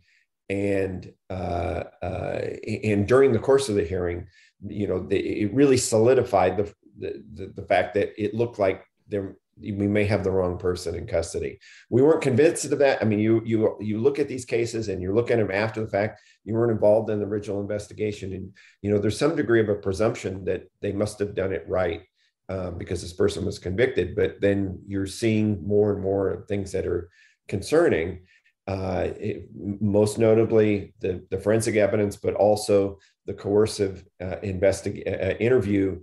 [0.49, 2.41] and uh, uh,
[2.83, 4.27] and during the course of the hearing
[4.65, 9.35] you know, the, it really solidified the, the, the fact that it looked like there
[9.61, 11.59] we may have the wrong person in custody.
[11.89, 13.01] We weren't convinced of that.
[13.01, 15.81] I mean, you you you look at these cases and you look at them after
[15.83, 16.21] the fact.
[16.45, 19.75] You weren't involved in the original investigation, and you know there's some degree of a
[19.75, 22.03] presumption that they must have done it right
[22.49, 24.15] um, because this person was convicted.
[24.15, 27.09] But then you're seeing more and more things that are
[27.47, 28.21] concerning.
[28.67, 29.47] Uh, it,
[29.81, 35.99] most notably, the the forensic evidence, but also the coercive uh, investig- uh, interview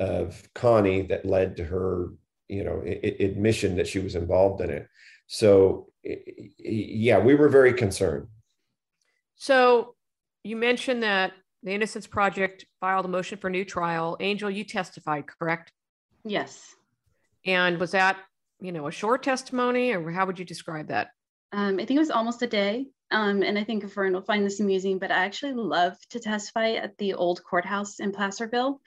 [0.00, 2.10] of Connie that led to her,
[2.48, 4.88] you know, I- admission that she was involved in it.
[5.26, 5.88] So,
[6.58, 8.26] yeah, we were very concerned.
[9.36, 9.94] So,
[10.42, 11.32] you mentioned that
[11.62, 14.16] the Innocence Project filed a motion for new trial.
[14.20, 15.72] Angel, you testified, correct?
[16.28, 16.74] Yes.
[17.44, 18.18] And was that,
[18.60, 21.08] you know, a short testimony or how would you describe that?
[21.52, 22.86] Um, I think it was almost a day.
[23.10, 26.72] Um, and I think Vern will find this amusing, but I actually love to testify
[26.72, 28.80] at the old courthouse in Placerville.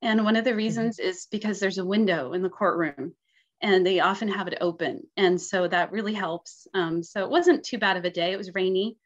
[0.00, 0.58] And one of the mm-hmm.
[0.58, 1.08] reasons mm-hmm.
[1.08, 3.14] is because there's a window in the courtroom
[3.60, 5.02] and they often have it open.
[5.16, 6.68] And so that really helps.
[6.74, 8.32] Um, so it wasn't too bad of a day.
[8.32, 8.96] It was rainy,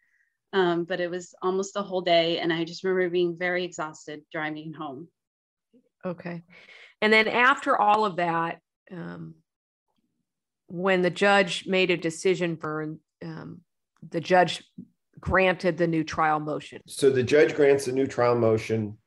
[0.53, 2.39] um, but it was almost the whole day.
[2.41, 5.09] And I just remember being very exhausted driving home.
[6.05, 6.43] Okay.
[7.01, 9.35] And then after all of that, um,
[10.67, 13.61] when the judge made a decision for um,
[14.11, 14.63] the judge
[15.21, 16.81] granted the new trial motion.
[16.87, 18.99] So the judge grants the new trial motion.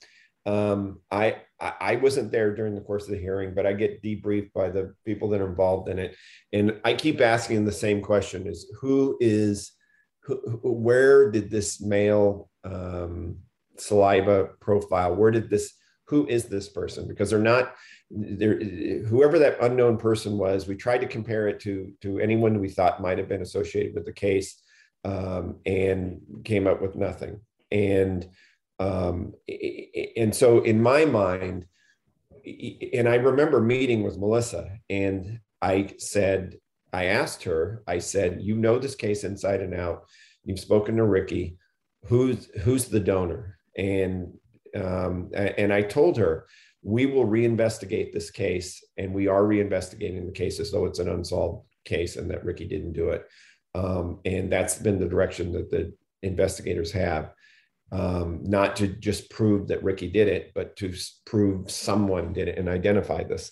[0.45, 4.53] Um, I I wasn't there during the course of the hearing, but I get debriefed
[4.53, 6.15] by the people that are involved in it,
[6.51, 9.73] and I keep asking the same question: Is who is
[10.23, 13.37] who, where did this male um,
[13.77, 15.15] saliva profile?
[15.15, 15.73] Where did this?
[16.11, 17.07] Who is this person?
[17.07, 17.73] Because they're not
[18.09, 18.59] there.
[18.59, 23.01] Whoever that unknown person was, we tried to compare it to to anyone we thought
[23.01, 24.61] might have been associated with the case,
[25.05, 27.39] um, and came up with nothing.
[27.71, 28.29] And
[28.77, 29.33] um,
[30.17, 31.65] and so in my mind,
[32.93, 36.57] and I remember meeting with Melissa, and I said,
[36.91, 40.07] I asked her, I said, you know this case inside and out.
[40.43, 41.55] You've spoken to Ricky.
[42.07, 43.59] Who's who's the donor?
[43.77, 44.33] And
[44.75, 46.47] um, and I told her
[46.83, 51.09] we will reinvestigate this case, and we are reinvestigating the case as though it's an
[51.09, 53.27] unsolved case and that Ricky didn't do it.
[53.75, 55.93] Um, and that's been the direction that the
[56.23, 57.31] investigators have
[57.91, 60.93] um, not to just prove that Ricky did it, but to
[61.25, 63.51] prove someone did it and identify this.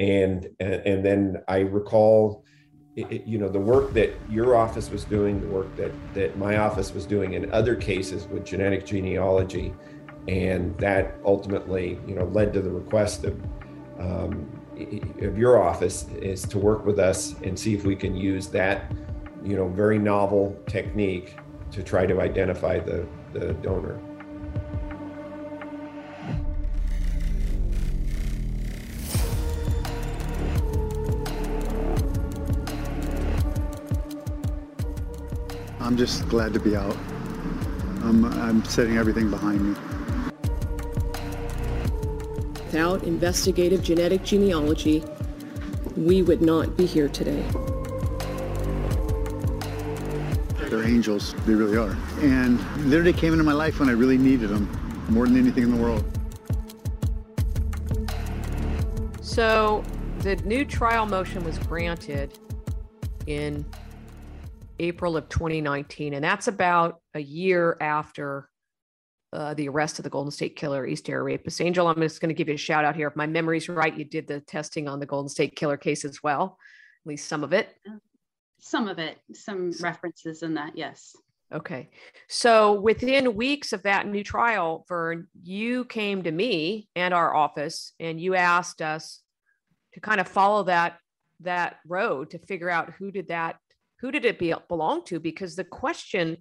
[0.00, 2.44] And and, and then I recall,
[2.96, 6.56] it, you know, the work that your office was doing, the work that that my
[6.56, 9.72] office was doing in other cases with genetic genealogy,
[10.28, 13.40] and that ultimately, you know, led to the request of.
[13.98, 14.52] Um,
[15.22, 18.92] of your office is to work with us and see if we can use that,
[19.42, 21.36] you know, very novel technique
[21.72, 23.98] to try to identify the the donor.
[35.80, 36.96] I'm just glad to be out.
[38.02, 39.95] I'm, I'm setting everything behind me.
[42.76, 45.02] Without investigative genetic genealogy,
[45.96, 47.42] we would not be here today.
[50.68, 51.32] They're angels.
[51.46, 51.96] They really are.
[52.20, 52.58] And
[52.92, 54.68] they came into my life when I really needed them
[55.08, 56.04] more than anything in the world.
[59.22, 59.82] So
[60.18, 62.38] the new trial motion was granted
[63.26, 63.64] in
[64.80, 68.50] April of 2019, and that's about a year after
[69.36, 71.60] uh, the arrest of the Golden State Killer, East Area Rapist.
[71.60, 73.08] Angel, I'm just going to give you a shout out here.
[73.08, 76.22] If my memory's right, you did the testing on the Golden State Killer case as
[76.22, 76.58] well,
[77.04, 77.74] at least some of it.
[78.58, 81.14] Some of it, some references in that, yes.
[81.52, 81.90] Okay.
[82.28, 87.92] So within weeks of that new trial, Vern, you came to me and our office
[88.00, 89.20] and you asked us
[89.92, 90.98] to kind of follow that
[91.40, 93.56] that road to figure out who did that
[94.00, 96.38] who did it be, belong to because the question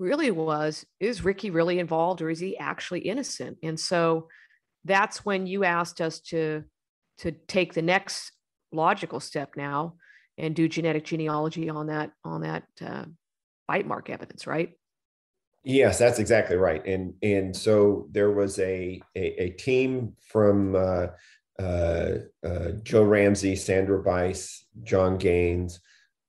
[0.00, 3.58] really was is Ricky really involved or is he actually innocent?
[3.62, 4.28] And so
[4.84, 6.64] that's when you asked us to
[7.18, 8.32] to take the next
[8.72, 9.94] logical step now
[10.38, 13.04] and do genetic genealogy on that on that uh,
[13.68, 14.72] bite mark evidence, right?
[15.62, 16.84] Yes, that's exactly right.
[16.86, 21.06] And and so there was a a, a team from uh,
[21.58, 25.78] uh, uh Joe Ramsey, Sandra Weiss, John Gaines,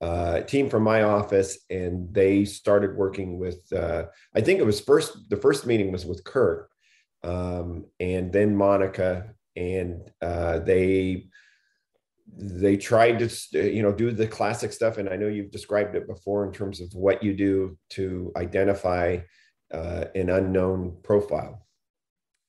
[0.02, 3.72] uh, team from my office, and they started working with.
[3.72, 5.30] Uh, I think it was first.
[5.30, 6.70] The first meeting was with Kurt,
[7.24, 10.12] um, and then Monica, and
[10.66, 11.28] they
[12.38, 16.08] they tried to you know do the classic stuff and i know you've described it
[16.08, 19.18] before in terms of what you do to identify
[19.74, 21.66] uh, an unknown profile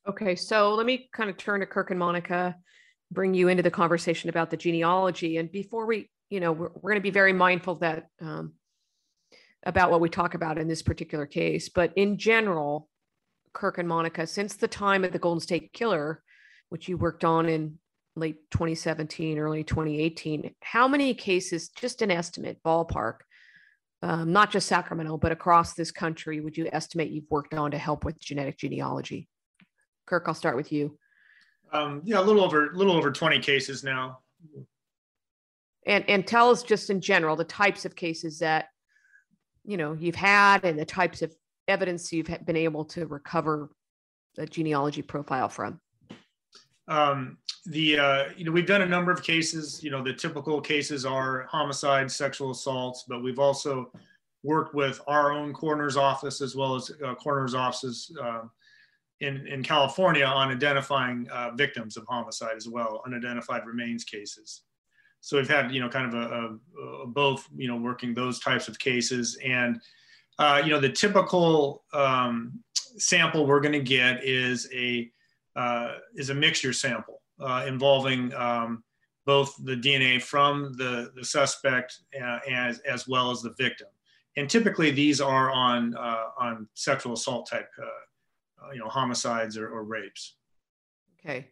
[0.08, 2.54] okay so let me kind of turn to kirk and monica
[3.10, 6.90] bring you into the conversation about the genealogy and before we you know we're, we're
[6.90, 8.52] going to be very mindful that um,
[9.64, 12.88] about what we talk about in this particular case but in general
[13.52, 16.22] kirk and monica since the time of the golden state killer
[16.70, 17.78] which you worked on in
[18.16, 20.54] late 2017, early 2018.
[20.60, 23.18] How many cases, just an estimate, ballpark,
[24.02, 27.78] um, not just Sacramento, but across this country, would you estimate you've worked on to
[27.78, 29.28] help with genetic genealogy?
[30.06, 30.98] Kirk, I'll start with you.
[31.72, 34.18] Um, yeah, a little over, a little over 20 cases now.
[35.86, 38.66] And and tell us just in general the types of cases that
[39.64, 41.34] you know you've had and the types of
[41.68, 43.70] evidence you've been able to recover
[44.38, 45.80] a genealogy profile from?
[46.88, 49.82] Um, the uh, you know we've done a number of cases.
[49.82, 53.92] You know the typical cases are homicides, sexual assaults, but we've also
[54.42, 58.42] worked with our own coroner's office as well as uh, coroner's offices uh,
[59.20, 64.62] in in California on identifying uh, victims of homicide as well, unidentified remains cases.
[65.22, 68.38] So we've had you know kind of a, a, a both you know working those
[68.38, 69.80] types of cases and
[70.38, 72.60] uh, you know the typical um,
[72.98, 75.10] sample we're going to get is a
[75.56, 78.82] uh, is a mixture sample uh, involving um,
[79.26, 83.88] both the DNA from the, the suspect uh, as, as well as the victim.
[84.36, 89.68] And typically these are on, uh, on sexual assault type, uh, you know, homicides or,
[89.68, 90.36] or rapes.
[91.20, 91.50] Okay.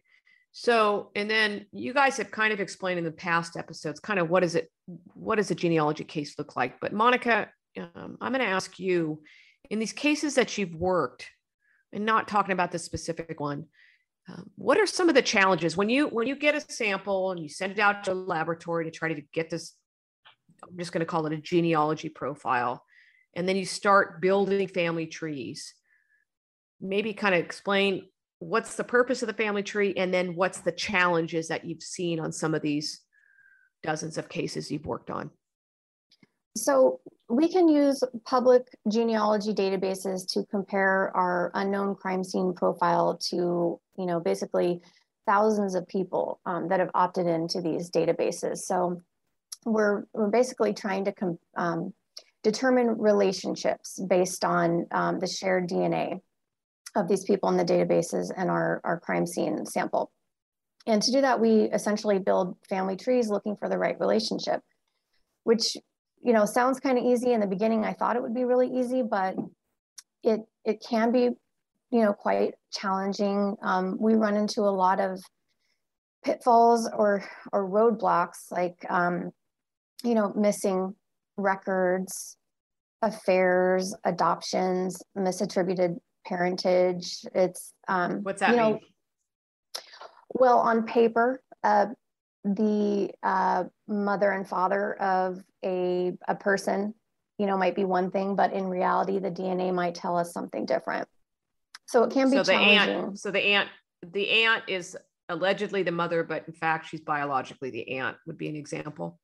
[0.51, 4.29] So, and then you guys have kind of explained in the past episodes, kind of
[4.29, 4.69] what is it,
[5.13, 6.79] what does a genealogy case look like?
[6.81, 9.21] But Monica, um, I'm going to ask you
[9.69, 11.29] in these cases that you've worked,
[11.93, 13.65] and not talking about the specific one,
[14.29, 17.41] um, what are some of the challenges when you when you get a sample and
[17.41, 19.73] you send it out to a laboratory to try to get this?
[20.63, 22.83] I'm just going to call it a genealogy profile,
[23.35, 25.73] and then you start building family trees.
[26.79, 28.07] Maybe kind of explain
[28.41, 32.19] what's the purpose of the family tree, and then what's the challenges that you've seen
[32.19, 33.01] on some of these
[33.83, 35.29] dozens of cases you've worked on.
[36.57, 43.79] So we can use public genealogy databases to compare our unknown crime scene profile to,
[43.97, 44.81] you know, basically
[45.27, 48.57] thousands of people um, that have opted into these databases.
[48.57, 49.01] So
[49.65, 51.93] we're, we're basically trying to um,
[52.43, 56.21] determine relationships based on um, the shared DNA
[56.95, 60.11] of these people in the databases and our, our crime scene sample.
[60.87, 64.61] And to do that, we essentially build family trees looking for the right relationship,
[65.43, 65.77] which
[66.23, 67.83] you know, sounds kind of easy in the beginning.
[67.83, 69.35] I thought it would be really easy, but
[70.23, 71.29] it it can be,
[71.89, 73.55] you know, quite challenging.
[73.63, 75.19] Um, we run into a lot of
[76.23, 79.31] pitfalls or or roadblocks, like um,
[80.03, 80.95] you know, missing
[81.37, 82.37] records,
[83.01, 87.25] affairs, adoptions, misattributed parentage.
[87.33, 88.79] It's um, what's that you know, mean?
[90.33, 91.87] Well, on paper, uh,
[92.43, 96.93] the uh, mother and father of a, a person,
[97.37, 100.65] you know, might be one thing, but in reality, the DNA might tell us something
[100.65, 101.07] different.
[101.87, 103.69] So it can be so the aunt, so the aunt,
[104.01, 104.97] the aunt is
[105.27, 108.17] allegedly the mother, but in fact, she's biologically the aunt.
[108.25, 109.19] Would be an example.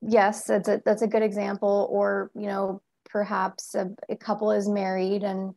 [0.00, 1.88] Yes, that's a that's a good example.
[1.90, 5.54] Or you know, perhaps a, a couple is married and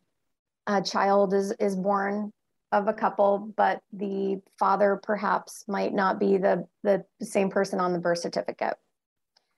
[0.68, 2.32] a child is is born
[2.72, 7.93] of a couple, but the father perhaps might not be the the same person on
[7.93, 8.76] the birth certificate.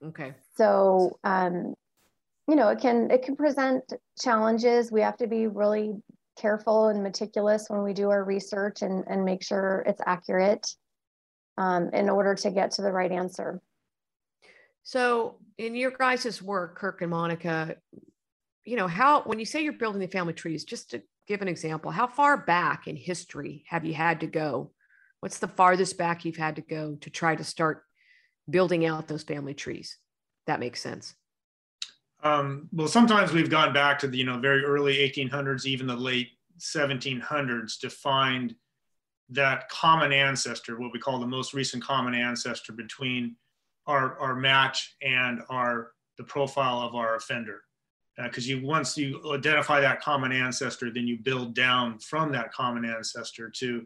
[0.05, 0.34] Okay.
[0.55, 1.74] So, um,
[2.47, 3.91] you know, it can it can present
[4.22, 4.91] challenges.
[4.91, 5.93] We have to be really
[6.39, 10.68] careful and meticulous when we do our research and and make sure it's accurate
[11.57, 13.62] um, in order to get to the right answer.
[14.84, 17.76] So, in your guys' work, Kirk and Monica,
[18.70, 21.47] you know how when you say you're building the family trees, just to give an
[21.47, 24.72] example, how far back in history have you had to go?
[25.22, 27.84] What's the farthest back you've had to go to try to start
[28.47, 29.97] building out those family trees?
[30.45, 31.15] That makes sense.
[32.22, 35.95] Um, well, sometimes we've gone back to the you know very early 1800s, even the
[35.95, 38.53] late 1700s, to find
[39.30, 43.36] that common ancestor, what we call the most recent common ancestor between
[43.88, 47.61] our, our match and our the profile of our offender
[48.24, 52.51] because uh, you once you identify that common ancestor, then you build down from that
[52.51, 53.86] common ancestor to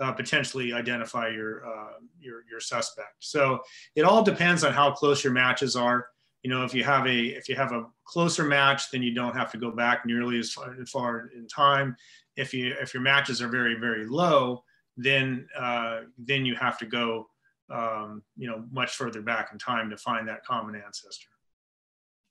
[0.00, 3.16] uh, potentially identify your, uh, your your suspect.
[3.20, 3.60] So
[3.94, 6.08] it all depends on how close your matches are.
[6.42, 9.36] You know, if you have a if you have a closer match, then you don't
[9.36, 11.96] have to go back nearly as far, far in time.
[12.36, 14.62] If you if your matches are very very low,
[14.96, 17.28] then uh, then you have to go
[17.70, 21.28] um, you know much further back in time to find that common ancestor.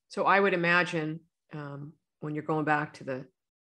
[0.10, 1.20] So I would imagine
[1.54, 3.26] um, when you're going back to the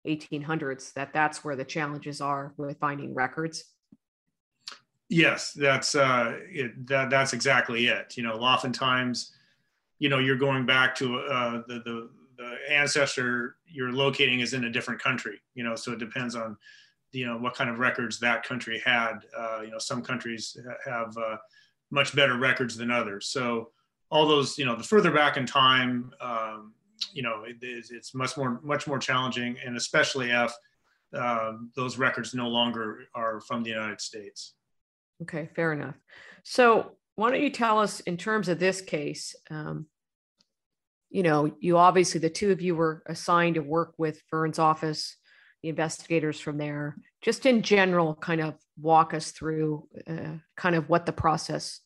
[0.05, 3.65] 1800s that that's where the challenges are with finding records?
[5.09, 8.17] Yes that's uh it, that that's exactly it.
[8.17, 9.33] You know oftentimes
[9.99, 14.65] you know you're going back to uh the, the the ancestor you're locating is in
[14.65, 16.57] a different country you know so it depends on
[17.11, 19.19] you know what kind of records that country had.
[19.35, 21.37] Uh, you know some countries have uh,
[21.91, 23.27] much better records than others.
[23.27, 23.71] So
[24.09, 26.73] all those you know the further back in time um,
[27.13, 30.53] you know, it is, it's much more much more challenging, and especially if
[31.13, 34.53] uh, those records no longer are from the United States.
[35.21, 35.95] Okay, fair enough.
[36.43, 39.87] So why don't you tell us in terms of this case, um,
[41.09, 45.15] you know, you obviously, the two of you were assigned to work with Vern's office,
[45.63, 46.97] the investigators from there.
[47.21, 51.79] Just in general, kind of walk us through uh, kind of what the process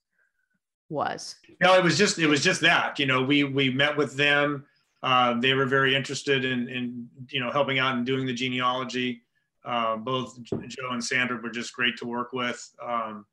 [0.90, 1.36] was.
[1.62, 3.00] No, it was just it was just that.
[3.00, 4.66] You know, we we met with them.
[5.04, 9.22] Uh, they were very interested in in you know helping out and doing the genealogy.
[9.64, 12.68] Uh, both Joe and Sandra were just great to work with.
[12.82, 13.26] Um,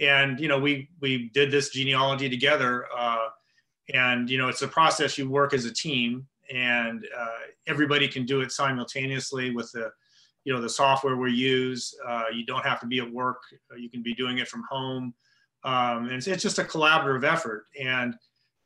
[0.00, 2.86] and you know, we we did this genealogy together.
[2.96, 3.28] Uh,
[3.94, 8.26] and you know, it's a process you work as a team, and uh, everybody can
[8.26, 9.90] do it simultaneously with the
[10.44, 11.94] you know the software we use.
[12.06, 13.42] Uh, you don't have to be at work.
[13.76, 15.14] You can be doing it from home.
[15.64, 17.66] Um, and it's, it's, just a collaborative effort.
[17.80, 18.14] And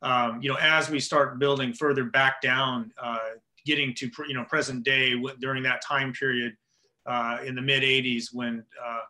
[0.03, 3.19] um, you know, as we start building further back down, uh,
[3.67, 6.57] getting to you know present day during that time period
[7.07, 9.01] uh, in the mid 80s when uh,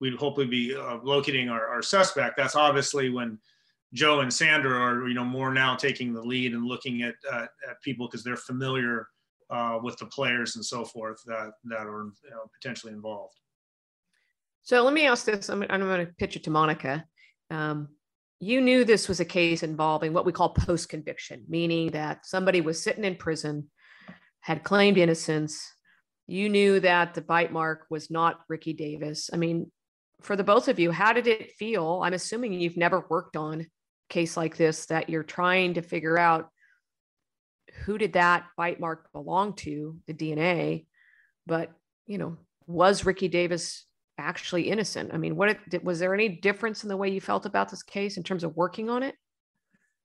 [0.00, 2.36] we'd hopefully be uh, locating our, our, suspect.
[2.36, 3.38] That's obviously when
[3.94, 7.80] Joe and Sandra are, you know, more now taking the lead and looking at, at
[7.82, 9.08] people because they're familiar
[9.48, 13.34] uh, with the players and so forth that, that are you know, potentially involved.
[14.62, 15.48] So let me ask this.
[15.48, 17.04] I'm, I'm going to pitch it to Monica.
[17.50, 17.88] Um,
[18.40, 22.60] you knew this was a case involving what we call post conviction, meaning that somebody
[22.60, 23.70] was sitting in prison,
[24.40, 25.72] had claimed innocence.
[26.26, 29.30] You knew that the bite mark was not Ricky Davis.
[29.32, 29.70] I mean,
[30.20, 32.00] for the both of you, how did it feel?
[32.02, 33.66] I'm assuming you've never worked on a
[34.10, 36.50] case like this that you're trying to figure out
[37.84, 40.86] who did that bite mark belong to, the DNA,
[41.46, 41.70] but
[42.06, 43.84] you know, was Ricky Davis
[44.18, 45.12] actually innocent?
[45.12, 48.16] I mean, what was there any difference in the way you felt about this case
[48.16, 49.14] in terms of working on it?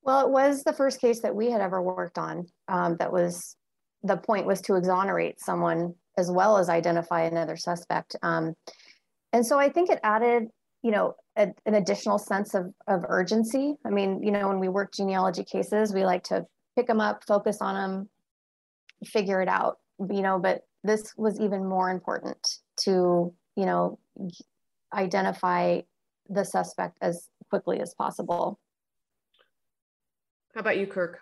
[0.04, 2.48] Well, it was the first case that we had ever worked on.
[2.68, 3.56] Um, that was
[4.04, 8.16] the point was to exonerate someone as well as identify another suspect.
[8.24, 8.56] Um,
[9.32, 10.48] and so I think it added,
[10.82, 13.76] you know, a, an additional sense of, of urgency.
[13.86, 16.46] I mean, you know, when we work genealogy cases, we like to
[16.76, 18.10] pick them up, focus on them,
[19.06, 19.78] figure it out,
[20.10, 22.46] you know, but this was even more important
[22.82, 24.00] to, you know,
[24.94, 25.82] identify
[26.30, 28.60] the suspect as quickly as possible.
[30.54, 31.20] How about you, Kirk?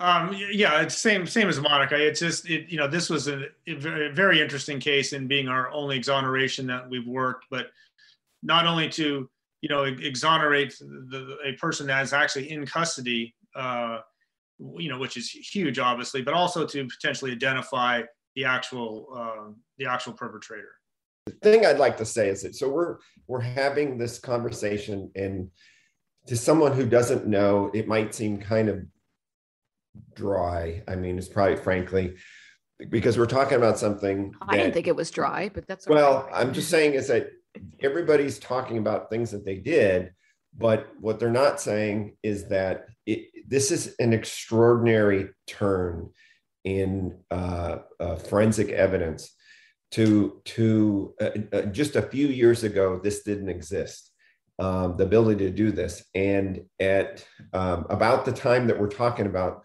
[0.00, 1.94] Um, yeah, it's same same as Monica.
[1.94, 5.70] It's just it, you know this was a, a, very interesting case in being our
[5.70, 7.66] only exoneration that we've worked, but
[8.42, 9.28] not only to
[9.60, 13.98] you know exonerate the, a person that is actually in custody, uh,
[14.58, 18.00] you know, which is huge, obviously, but also to potentially identify
[18.36, 20.79] the actual uh, the actual perpetrator.
[21.40, 25.50] The thing I'd like to say is that so we're we're having this conversation and
[26.26, 28.84] to someone who doesn't know, it might seem kind of
[30.14, 30.82] dry.
[30.86, 32.16] I mean, it's probably frankly
[32.88, 34.34] because we're talking about something.
[34.42, 36.24] I didn't think it was dry, but that's well.
[36.24, 36.40] Right.
[36.40, 37.30] I'm just saying is that
[37.80, 40.12] everybody's talking about things that they did,
[40.56, 46.10] but what they're not saying is that it, this is an extraordinary turn
[46.64, 49.34] in uh, uh, forensic evidence.
[49.92, 54.12] To to uh, uh just a few years ago, this didn't exist.
[54.58, 59.26] Um, the ability to do this, and at um, about the time that we're talking
[59.26, 59.62] about,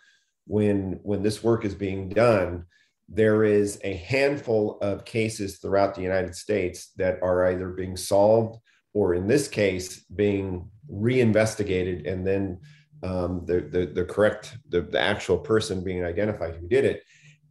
[0.47, 2.65] when when this work is being done
[3.07, 8.59] there is a handful of cases throughout the united states that are either being solved
[8.93, 12.59] or in this case being reinvestigated and then
[13.03, 17.03] um, the, the, the correct the, the actual person being identified who did it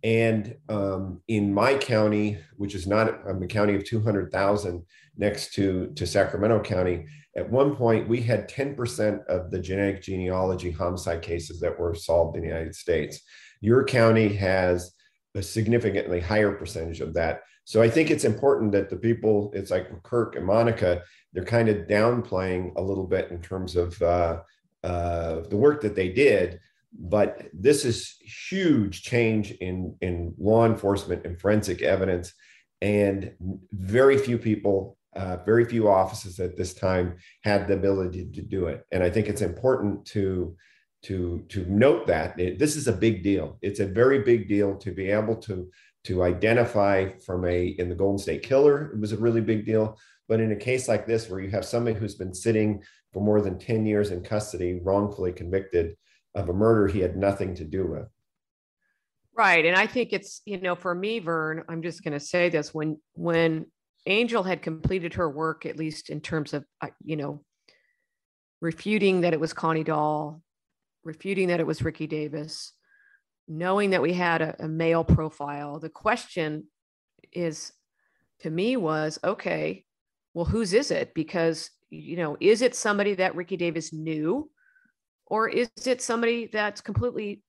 [0.04, 4.84] and um, in my county which is not I'm a county of 200000
[5.16, 10.70] next to to sacramento county at one point, we had 10% of the genetic genealogy
[10.70, 13.20] homicide cases that were solved in the United States.
[13.60, 14.92] Your county has
[15.34, 17.42] a significantly higher percentage of that.
[17.64, 21.02] So I think it's important that the people, it's like Kirk and Monica,
[21.32, 24.40] they're kind of downplaying a little bit in terms of uh,
[24.84, 26.60] uh, the work that they did.
[26.96, 28.16] But this is
[28.50, 32.32] huge change in, in law enforcement and forensic evidence.
[32.80, 33.32] And
[33.72, 38.66] very few people uh, very few offices at this time had the ability to do
[38.66, 38.84] it.
[38.90, 40.56] And I think it's important to
[41.02, 43.58] to to note that it, this is a big deal.
[43.62, 45.70] It's a very big deal to be able to
[46.04, 48.92] to identify from a in the Golden State Killer.
[48.92, 49.98] It was a really big deal.
[50.26, 52.82] But in a case like this, where you have somebody who's been sitting
[53.12, 55.96] for more than 10 years in custody, wrongfully convicted
[56.34, 58.08] of a murder he had nothing to do with.
[59.36, 59.64] Right.
[59.64, 62.72] And I think it's, you know, for me, Vern, I'm just going to say this
[62.72, 63.66] when, when
[64.06, 67.42] Angel had completed her work, at least in terms of, uh, you know,
[68.60, 70.40] refuting that it was Connie Dahl,
[71.02, 72.72] refuting that it was Ricky Davis,
[73.48, 75.80] knowing that we had a, a male profile.
[75.80, 76.68] The question
[77.32, 77.72] is,
[78.40, 79.84] to me, was okay,
[80.32, 81.12] well, whose is it?
[81.14, 84.50] Because, you know, is it somebody that Ricky Davis knew?
[85.26, 87.42] Or is it somebody that's completely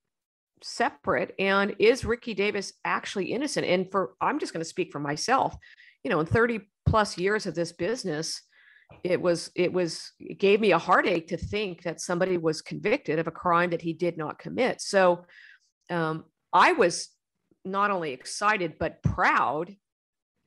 [0.61, 1.35] separate?
[1.39, 3.65] And is ricky davis actually innocent?
[3.65, 5.55] And for i'm just going to speak for myself
[6.03, 8.41] you know in 30 plus years of this business
[9.03, 13.19] it was it was it gave me a heartache to think that somebody was convicted
[13.19, 14.81] of a crime that he did not commit.
[14.81, 15.25] So
[15.89, 17.09] um, i was
[17.63, 19.75] not only excited but proud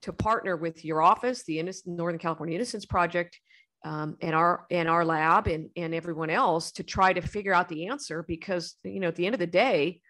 [0.03, 3.39] to partner with your office the northern california innocence project
[3.85, 7.69] um, and our and our lab and and everyone else to try to figure out
[7.69, 10.01] the answer because you know at the end of the day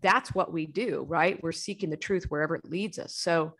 [0.00, 1.42] that's what we do right?
[1.42, 3.14] We're seeking the truth wherever it leads us.
[3.16, 3.54] So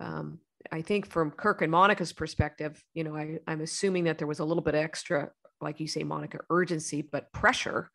[0.00, 0.38] um,
[0.72, 4.38] i think from kirk and monica's perspective you know I, i'm assuming that there was
[4.38, 7.90] a little bit extra like you say monica urgency but pressure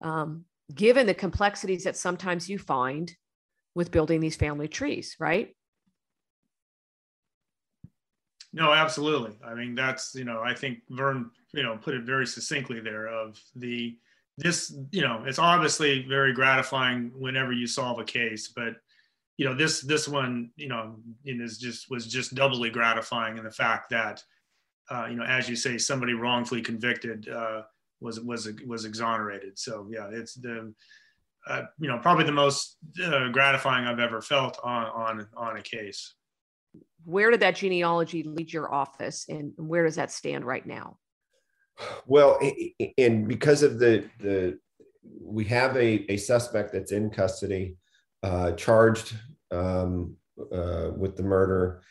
[0.00, 3.12] um, given the complexities that sometimes you find
[3.74, 5.56] with building these family trees right
[8.52, 9.36] no, absolutely.
[9.44, 13.06] I mean, that's you know, I think Vern, you know, put it very succinctly there.
[13.08, 13.96] Of the
[14.38, 18.76] this, you know, it's obviously very gratifying whenever you solve a case, but
[19.36, 23.50] you know, this this one, you know, is just was just doubly gratifying in the
[23.50, 24.22] fact that,
[24.90, 27.62] uh, you know, as you say, somebody wrongfully convicted uh,
[28.00, 29.58] was was was exonerated.
[29.58, 30.72] So yeah, it's the
[31.48, 35.62] uh, you know probably the most uh, gratifying I've ever felt on on on a
[35.62, 36.14] case
[37.04, 40.98] where did that genealogy lead your office and where does that stand right now?
[42.06, 42.38] Well
[42.98, 44.58] and because of the the
[45.20, 47.76] we have a, a suspect that's in custody
[48.22, 49.14] uh, charged
[49.50, 50.16] um,
[50.52, 51.82] uh, with the murder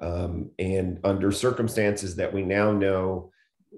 [0.00, 3.30] um, and under circumstances that we now know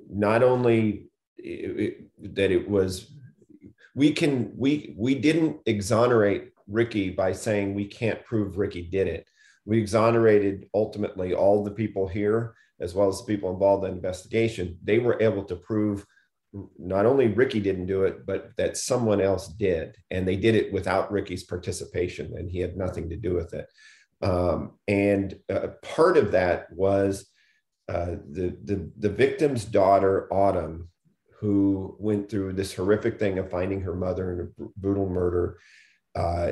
[0.09, 1.07] not only
[1.39, 3.13] it, it, that it was
[3.95, 9.27] we can we we didn't exonerate ricky by saying we can't prove ricky did it
[9.67, 13.97] we exonerated ultimately all the people here, as well as the people involved in the
[13.97, 14.79] investigation.
[14.83, 16.07] They were able to prove
[16.79, 19.97] not only Ricky didn't do it, but that someone else did.
[20.11, 23.67] And they did it without Ricky's participation, and he had nothing to do with it.
[24.23, 27.27] Um, and uh, part of that was
[27.89, 30.89] uh, the, the, the victim's daughter, Autumn,
[31.41, 35.59] who went through this horrific thing of finding her mother in a brutal murder
[36.17, 36.51] uh,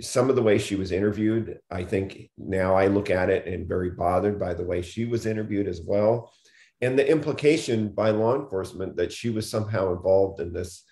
[0.00, 3.68] some of the way she was interviewed, I think now I look at it and
[3.68, 6.32] very bothered by the way she was interviewed as well.
[6.80, 10.82] And the implication by law enforcement that she was somehow involved in this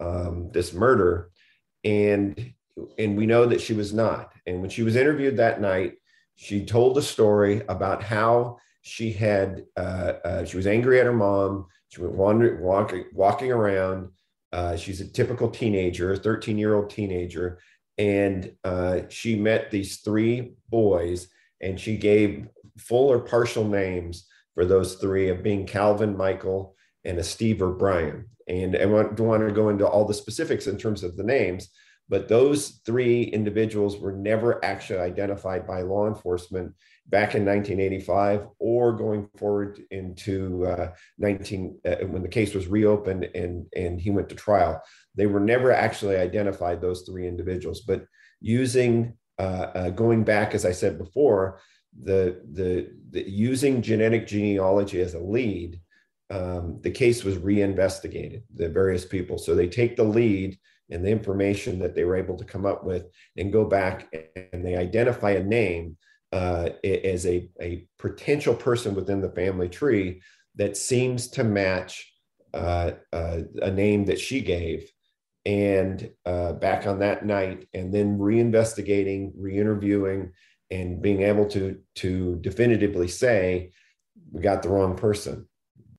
[0.00, 1.30] um, this murder,
[1.82, 2.52] and
[2.96, 4.32] and we know that she was not.
[4.46, 5.94] And when she was interviewed that night,
[6.36, 11.12] she told a story about how she had uh, uh, she was angry at her
[11.12, 11.66] mom.
[11.88, 14.10] She went wandering, walking, walking around
[14.52, 17.58] uh, she's a typical teenager, 13 year old teenager.
[17.96, 21.28] And uh, she met these three boys
[21.60, 22.46] and she gave
[22.78, 27.72] full or partial names for those three of being Calvin, Michael, and a Steve or
[27.72, 28.26] Brian.
[28.46, 31.68] And I don't want to go into all the specifics in terms of the names,
[32.08, 36.74] but those three individuals were never actually identified by law enforcement
[37.06, 43.24] back in 1985 or going forward into uh, 19 uh, when the case was reopened
[43.34, 44.82] and and he went to trial.
[45.14, 47.82] They were never actually identified those three individuals.
[47.82, 48.04] But
[48.40, 51.60] using uh, uh going back as i said before
[52.00, 55.80] the, the, the using genetic genealogy as a lead
[56.30, 59.38] um, the case was reinvestigated the various people.
[59.38, 60.58] So they take the lead
[60.90, 64.12] and the information that they were able to come up with and go back
[64.52, 65.96] and they identify a name
[66.32, 70.20] uh, as a, a potential person within the family tree
[70.56, 72.12] that seems to match
[72.54, 74.90] uh, uh, a name that she gave.
[75.46, 80.32] And uh, back on that night, and then reinvestigating, re-interviewing,
[80.70, 83.72] and being able to to definitively say
[84.30, 85.48] we got the wrong person.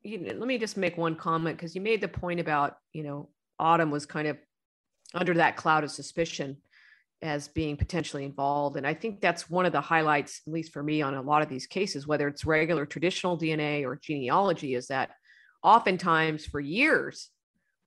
[0.04, 3.30] You let me just make one comment because you made the point about you know
[3.58, 4.38] Autumn was kind of
[5.14, 6.58] under that cloud of suspicion
[7.22, 8.78] as being potentially involved.
[8.78, 11.42] And I think that's one of the highlights, at least for me, on a lot
[11.42, 15.12] of these cases, whether it's regular traditional DNA or genealogy, is that
[15.62, 17.30] oftentimes for years,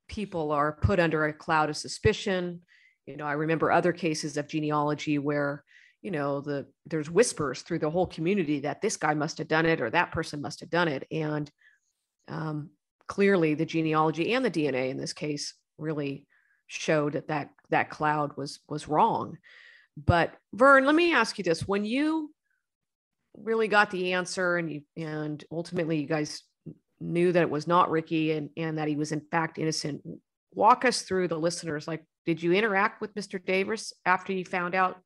[0.08, 2.60] people are put under a cloud of suspicion.
[3.06, 5.64] You know, I remember other cases of genealogy where,
[6.02, 9.64] you know, the there's whispers through the whole community that this guy must have done
[9.64, 11.06] it or that person must have done it.
[11.10, 11.50] And
[12.28, 12.70] um,
[13.06, 16.26] clearly the genealogy and the DNA in this case really
[16.72, 19.38] showed that that, that cloud was was wrong.
[19.96, 22.32] But Vern, let me ask you this: when you
[23.36, 26.42] really got the answer, and you and ultimately you guys
[27.00, 30.02] knew that it was not Ricky and and that he was in fact innocent,
[30.54, 31.86] walk us through the listeners.
[31.86, 33.44] Like, did you interact with Mr.
[33.44, 34.98] Davis after you found out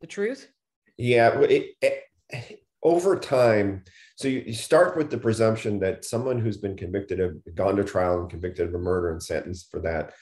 [0.00, 0.48] the truth?
[0.96, 1.38] Yeah.
[1.40, 3.82] It, it, over time,
[4.16, 7.84] so you, you, start with the presumption that someone who's been convicted of, gone to
[7.84, 10.12] trial and convicted of a murder and sentenced for that,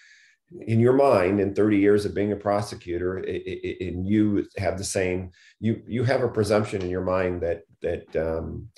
[0.60, 5.30] in your mind, in 30 years of being a prosecutor, and you have the same,
[5.60, 8.68] you you have a presumption in your mind that that um,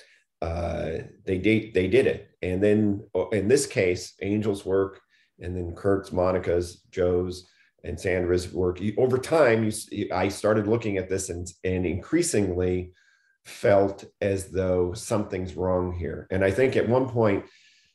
[0.41, 0.91] uh,
[1.25, 5.01] they did they did it, and then oh, in this case, Angel's work,
[5.39, 7.47] and then Kurt's, Monica's, Joe's,
[7.83, 8.79] and Sandra's work.
[8.97, 12.93] Over time, you, I started looking at this and and increasingly
[13.45, 16.27] felt as though something's wrong here.
[16.31, 17.45] And I think at one point,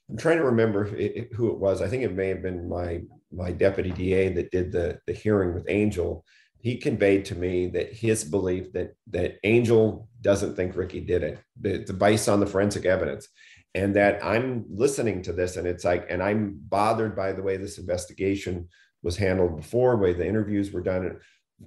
[0.09, 1.83] I'm trying to remember who it was.
[1.83, 3.03] I think it may have been my
[3.33, 6.25] my deputy DA that did the the hearing with Angel.
[6.61, 11.39] He conveyed to me that his belief that that Angel doesn't think Ricky did it.
[11.65, 13.29] It's based on the forensic evidence,
[13.75, 17.57] and that I'm listening to this, and it's like, and I'm bothered by the way
[17.57, 18.69] this investigation
[19.03, 21.19] was handled before, the way the interviews were done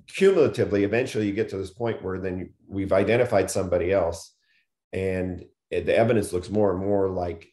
[0.07, 4.33] cumulatively, eventually you get to this point where then we've identified somebody else
[4.93, 7.47] and the evidence looks more and more like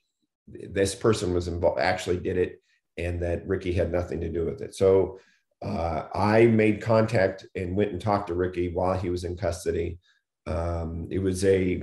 [0.47, 2.62] this person was involved, actually did it,
[2.99, 4.75] and that Ricky had nothing to do with it.
[4.75, 5.19] So
[5.63, 9.99] uh, I made contact and went and talked to Ricky while he was in custody.
[10.47, 11.83] Um, it was a,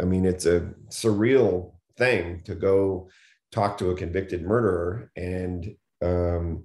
[0.00, 3.08] I mean, it's a surreal thing to go
[3.50, 6.64] talk to a convicted murderer and um,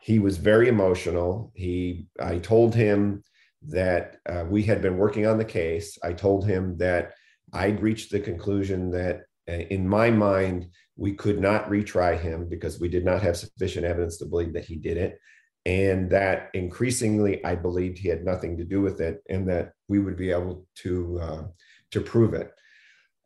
[0.00, 1.52] he was very emotional.
[1.54, 3.22] He, I told him
[3.68, 5.98] that uh, we had been working on the case.
[6.02, 7.14] I told him that
[7.52, 12.80] I'd reached the conclusion that, uh, in my mind, we could not retry him because
[12.80, 15.18] we did not have sufficient evidence to believe that he did it.
[15.66, 19.98] And that increasingly, I believed he had nothing to do with it, and that we
[19.98, 21.42] would be able to uh,
[21.92, 22.52] to prove it.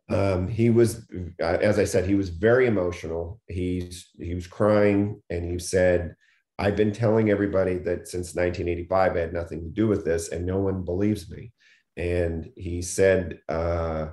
[0.09, 1.07] Um, he was,
[1.43, 3.41] uh, as I said, he was very emotional.
[3.49, 6.15] He's he was crying, and he said,
[6.61, 10.47] I've been telling everybody that since 1985, I had nothing to do with this, and
[10.47, 11.53] no one believes me.
[11.97, 14.11] And he said uh,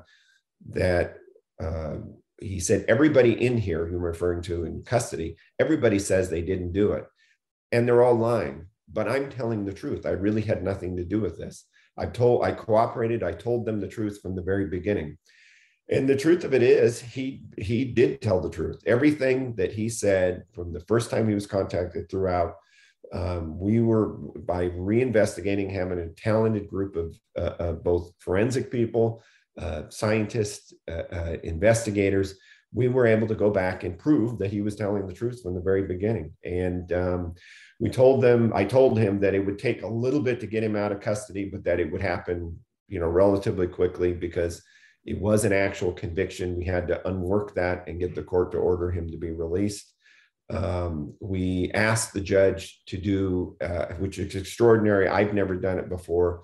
[0.69, 1.17] that
[1.61, 1.97] uh,
[2.39, 6.73] he said everybody in here, who I'm referring to in custody, everybody says they didn't
[6.73, 7.05] do it,
[7.71, 8.67] and they're all lying.
[8.91, 10.05] But I'm telling the truth.
[10.05, 11.65] I really had nothing to do with this.
[11.97, 13.23] I told, I cooperated.
[13.23, 15.17] I told them the truth from the very beginning.
[15.89, 18.81] And the truth of it is, he he did tell the truth.
[18.85, 22.55] Everything that he said from the first time he was contacted throughout,
[23.13, 28.71] um, we were by reinvestigating him in a talented group of uh, uh, both forensic
[28.71, 29.23] people,
[29.59, 32.35] uh, scientists, uh, uh, investigators.
[32.73, 35.55] We were able to go back and prove that he was telling the truth from
[35.55, 36.33] the very beginning.
[36.43, 37.35] And um,
[37.79, 40.63] we told them, I told him that it would take a little bit to get
[40.63, 44.61] him out of custody, but that it would happen, you know, relatively quickly because
[45.05, 46.57] it was an actual conviction.
[46.57, 49.93] We had to unwork that and get the court to order him to be released.
[50.49, 55.07] Um, we asked the judge to do, uh, which is extraordinary.
[55.07, 56.41] I've never done it before,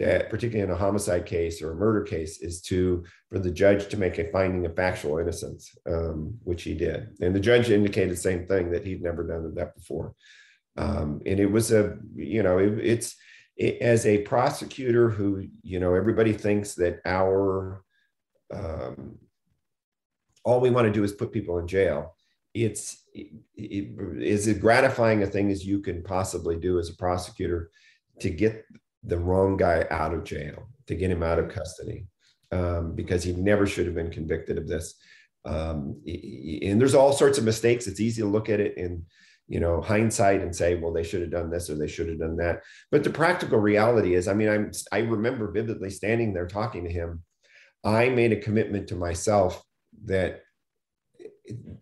[0.00, 3.88] that, particularly in a homicide case or a murder case, is to for the judge
[3.88, 7.10] to make a finding of factual innocence, um, which he did.
[7.20, 10.14] And the judge indicated the same thing that he'd never done that before.
[10.76, 13.16] Um, and it was a, you know, it, it's
[13.56, 17.84] it, as a prosecutor who, you know, everybody thinks that our
[18.52, 19.18] um,
[20.44, 22.16] all we want to do is put people in jail.
[22.54, 26.96] It's it, it is as gratifying a thing as you can possibly do as a
[26.96, 27.70] prosecutor
[28.20, 28.64] to get
[29.02, 32.06] the wrong guy out of jail, to get him out of custody,
[32.52, 34.94] um, because he never should have been convicted of this.
[35.44, 37.86] Um, and there's all sorts of mistakes.
[37.86, 39.04] It's easy to look at it in
[39.48, 42.20] you know hindsight and say well they should have done this or they should have
[42.20, 42.60] done that
[42.92, 46.92] but the practical reality is i mean i'm i remember vividly standing there talking to
[46.92, 47.20] him
[47.84, 49.62] I made a commitment to myself
[50.04, 50.42] that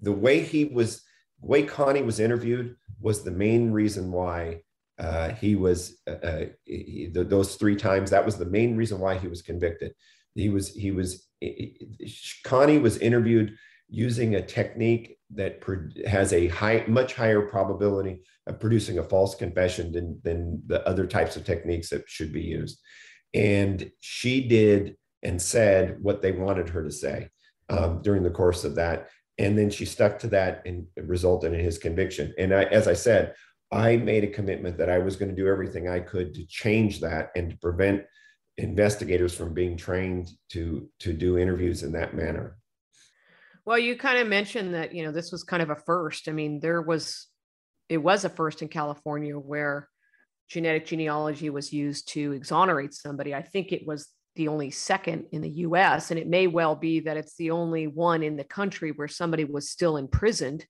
[0.01, 1.03] the way he was,
[1.41, 4.63] the way Connie was interviewed was the main reason why
[4.99, 8.11] uh, he was uh, uh he, the, those three times.
[8.11, 9.95] That was the main reason why he was convicted.
[10.35, 11.29] He was he was
[12.45, 13.57] Connie was interviewed
[13.89, 15.63] using a technique that
[16.07, 21.07] has a high, much higher probability of producing a false confession than than the other
[21.07, 22.81] types of techniques that should be used.
[23.35, 27.29] And she did and said what they wanted her to say
[27.69, 29.09] um, during the course of that.
[29.37, 32.35] And then she stuck to that and resulted in his conviction.
[32.39, 33.35] And I, as I said,
[33.71, 37.01] I made a commitment that I was going to do everything I could to change
[37.01, 38.03] that and to prevent
[38.57, 42.57] investigators from being trained to to do interviews in that manner.
[43.65, 46.29] Well, you kind of mentioned that you know this was kind of a first.
[46.29, 47.27] I mean, there was
[47.89, 49.89] it was a first in California where
[50.49, 53.35] genetic genealogy was used to exonerate somebody.
[53.35, 56.11] I think it was the only second in the US.
[56.11, 59.45] And it may well be that it's the only one in the country where somebody
[59.45, 60.65] was still imprisoned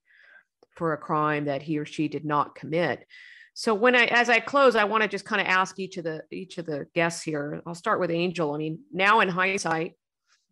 [0.78, 3.04] for a crime that he or she did not commit.
[3.52, 6.04] So when I, as I close, I want to just kind of ask each of
[6.04, 7.60] the each of the guests here.
[7.66, 8.54] I'll start with Angel.
[8.54, 9.94] I mean, now in hindsight,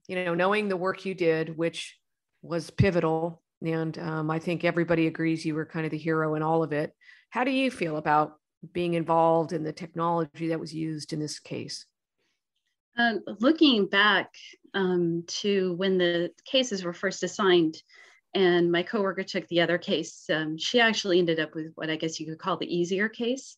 [0.08, 1.96] you know, knowing the work you did, which
[2.42, 6.42] was pivotal, and um, I think everybody agrees you were kind of the hero in
[6.42, 6.92] all of it.
[7.30, 8.34] How do you feel about
[8.72, 11.86] being involved in the technology that was used in this case?
[12.98, 14.34] Um, looking back
[14.74, 17.76] um, to when the cases were first assigned,
[18.36, 21.96] and my coworker took the other case, um, she actually ended up with what I
[21.96, 23.56] guess you could call the easier case.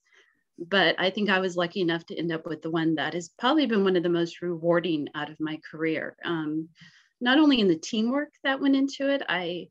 [0.56, 3.28] But I think I was lucky enough to end up with the one that has
[3.40, 6.16] probably been one of the most rewarding out of my career.
[6.24, 6.68] Um,
[7.20, 9.66] not only in the teamwork that went into it, I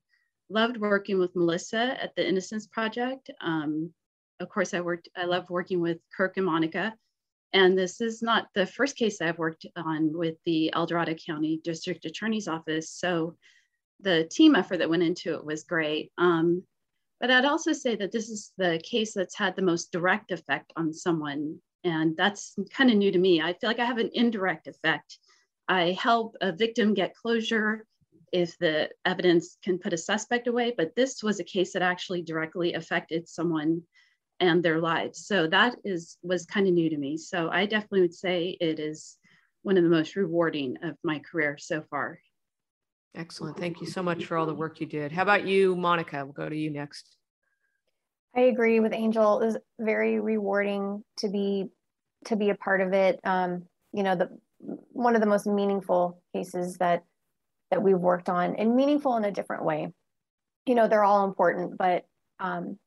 [0.49, 3.29] loved working with Melissa at the Innocence Project.
[3.39, 3.93] Um,
[4.41, 6.93] of course, I worked, I loved working with Kirk and Monica.
[7.53, 11.61] And this is not the first case I've worked on with the El Dorado County
[11.63, 12.91] District Attorney's Office.
[12.91, 13.37] So
[14.01, 16.11] the team effort that went into it was great.
[16.17, 16.63] Um,
[17.19, 20.71] but I'd also say that this is the case that's had the most direct effect
[20.75, 21.59] on someone.
[21.83, 23.41] And that's kind of new to me.
[23.41, 25.17] I feel like I have an indirect effect.
[25.67, 27.85] I help a victim get closure
[28.31, 32.21] if the evidence can put a suspect away, but this was a case that actually
[32.21, 33.81] directly affected someone
[34.39, 35.25] and their lives.
[35.25, 37.17] So that is was kind of new to me.
[37.17, 39.17] So I definitely would say it is
[39.63, 42.19] one of the most rewarding of my career so far.
[43.15, 43.57] Excellent.
[43.57, 45.11] Thank you so much for all the work you did.
[45.11, 46.23] How about you, Monica?
[46.23, 47.15] We'll go to you next.
[48.35, 49.41] I agree with Angel.
[49.41, 51.69] It was very rewarding to be
[52.25, 53.19] to be a part of it.
[53.23, 54.29] Um, you know, the
[54.59, 57.03] one of the most meaningful cases that
[57.71, 59.91] that we've worked on, and meaningful in a different way.
[60.67, 62.05] You know, they're all important, but
[62.39, 62.77] um,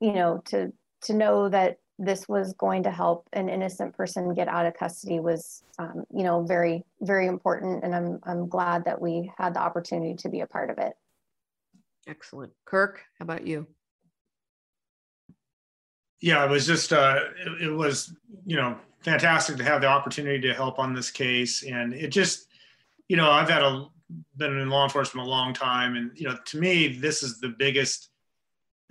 [0.00, 4.46] you know, to to know that this was going to help an innocent person get
[4.46, 7.82] out of custody was, um, you know, very, very important.
[7.82, 10.94] And I'm, I'm glad that we had the opportunity to be a part of it.
[12.06, 12.52] Excellent.
[12.64, 13.66] Kirk, how about you?
[16.20, 18.14] Yeah, it was just, uh, it, it was,
[18.46, 21.64] you know, fantastic to have the opportunity to help on this case.
[21.64, 22.46] And it just,
[23.08, 23.86] you know, I've had a,
[24.36, 25.96] been in law enforcement a long time.
[25.96, 28.10] And, you know, to me, this is the biggest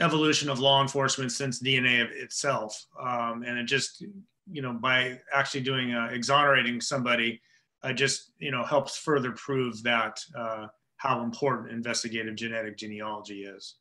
[0.01, 2.85] evolution of law enforcement since DNA itself.
[2.99, 4.05] Um, and it just,
[4.51, 7.41] you know, by actually doing uh, exonerating somebody,
[7.83, 10.67] uh, just, you know, helps further prove that uh,
[10.97, 13.75] how important investigative genetic genealogy is.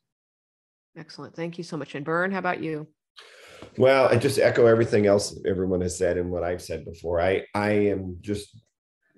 [0.97, 1.35] Excellent.
[1.35, 1.93] Thank you so much.
[1.95, 2.87] And Vern, how about you?
[3.77, 7.21] Well, I just echo everything else everyone has said and what I've said before.
[7.21, 8.59] I, I am just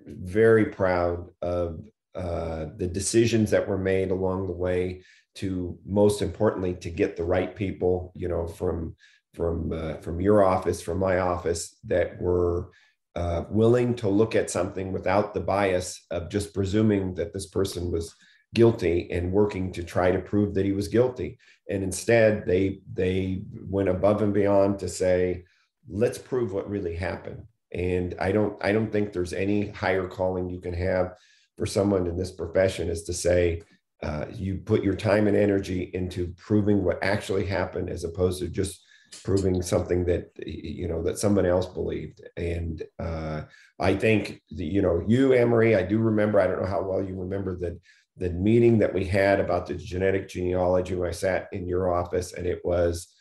[0.06, 1.80] very proud of
[2.14, 5.02] uh, the decisions that were made along the way
[5.36, 8.94] to most importantly to get the right people you know from
[9.34, 12.70] from uh, from your office from my office that were
[13.16, 17.90] uh, willing to look at something without the bias of just presuming that this person
[17.90, 18.14] was
[18.54, 21.38] guilty and working to try to prove that he was guilty.
[21.68, 25.44] And instead they they went above and beyond to say
[25.88, 27.42] let's prove what really happened.
[27.72, 31.14] And i don't i don't think there's any higher calling you can have
[31.56, 33.62] for someone in this profession is to say
[34.02, 38.48] uh, you put your time and energy into proving what actually happened as opposed to
[38.48, 38.82] just
[39.24, 42.22] proving something that you know that someone else believed.
[42.36, 43.42] And uh,
[43.80, 47.02] i think the, you know you Anne-Marie i do remember i don't know how well
[47.02, 47.80] you remember that
[48.16, 52.34] the meeting that we had about the genetic genealogy when i sat in your office
[52.34, 53.14] and it was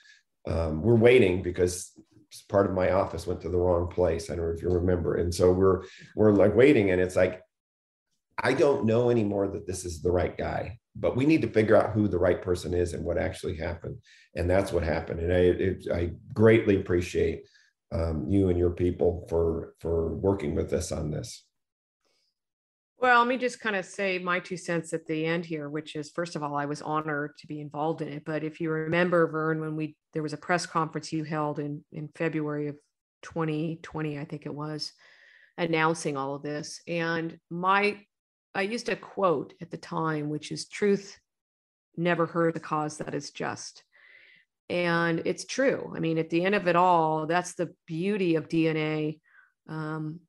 [0.48, 1.94] um, we're waiting because
[2.48, 4.30] part of my office went to the wrong place.
[4.30, 5.16] I don't know if you remember.
[5.16, 5.84] And so we're
[6.16, 7.42] we're like waiting and it's like
[8.44, 11.76] I don't know anymore that this is the right guy, but we need to figure
[11.76, 13.98] out who the right person is and what actually happened.
[14.36, 15.20] And that's what happened.
[15.20, 17.44] And I, it, I greatly appreciate
[17.92, 21.44] um, you and your people for for working with us on this.
[23.00, 25.96] Well, let me just kind of say my two cents at the end here, which
[25.96, 28.26] is first of all, I was honored to be involved in it.
[28.26, 31.84] But if you remember, Vern, when we there was a press conference you held in
[31.92, 32.76] in February of
[33.24, 34.92] 2020, I think it was,
[35.58, 38.00] announcing all of this, and my
[38.56, 41.20] I used a quote at the time, which is truth
[41.98, 43.84] never hurt the cause that is just.
[44.70, 45.94] And it's true.
[45.96, 49.20] I mean, at the end of it all, that's the beauty of DNA,
[49.68, 50.20] um,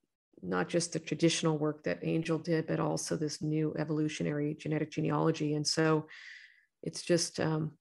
[0.43, 5.55] not just the traditional work that Angel did, but also this new evolutionary genetic genealogy.
[5.55, 6.07] And so
[6.83, 7.73] it's just, um,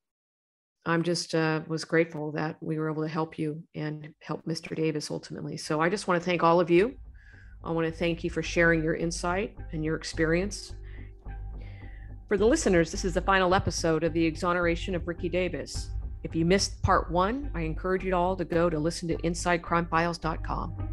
[0.85, 4.75] I'm just uh, was grateful that we were able to help you and help Mr.
[4.75, 5.55] Davis ultimately.
[5.55, 6.95] So I just want to thank all of you
[7.63, 10.73] I want to thank you for sharing your insight and your experience.
[12.27, 15.89] For the listeners, this is the final episode of the exoneration of Ricky Davis.
[16.23, 20.89] If you missed part one, I encourage you all to go to listen to InsideCrimeFiles.com.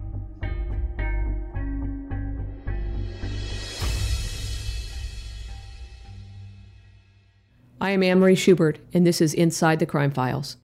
[7.78, 10.56] I am Anne Marie Schubert, and this is Inside the Crime Files.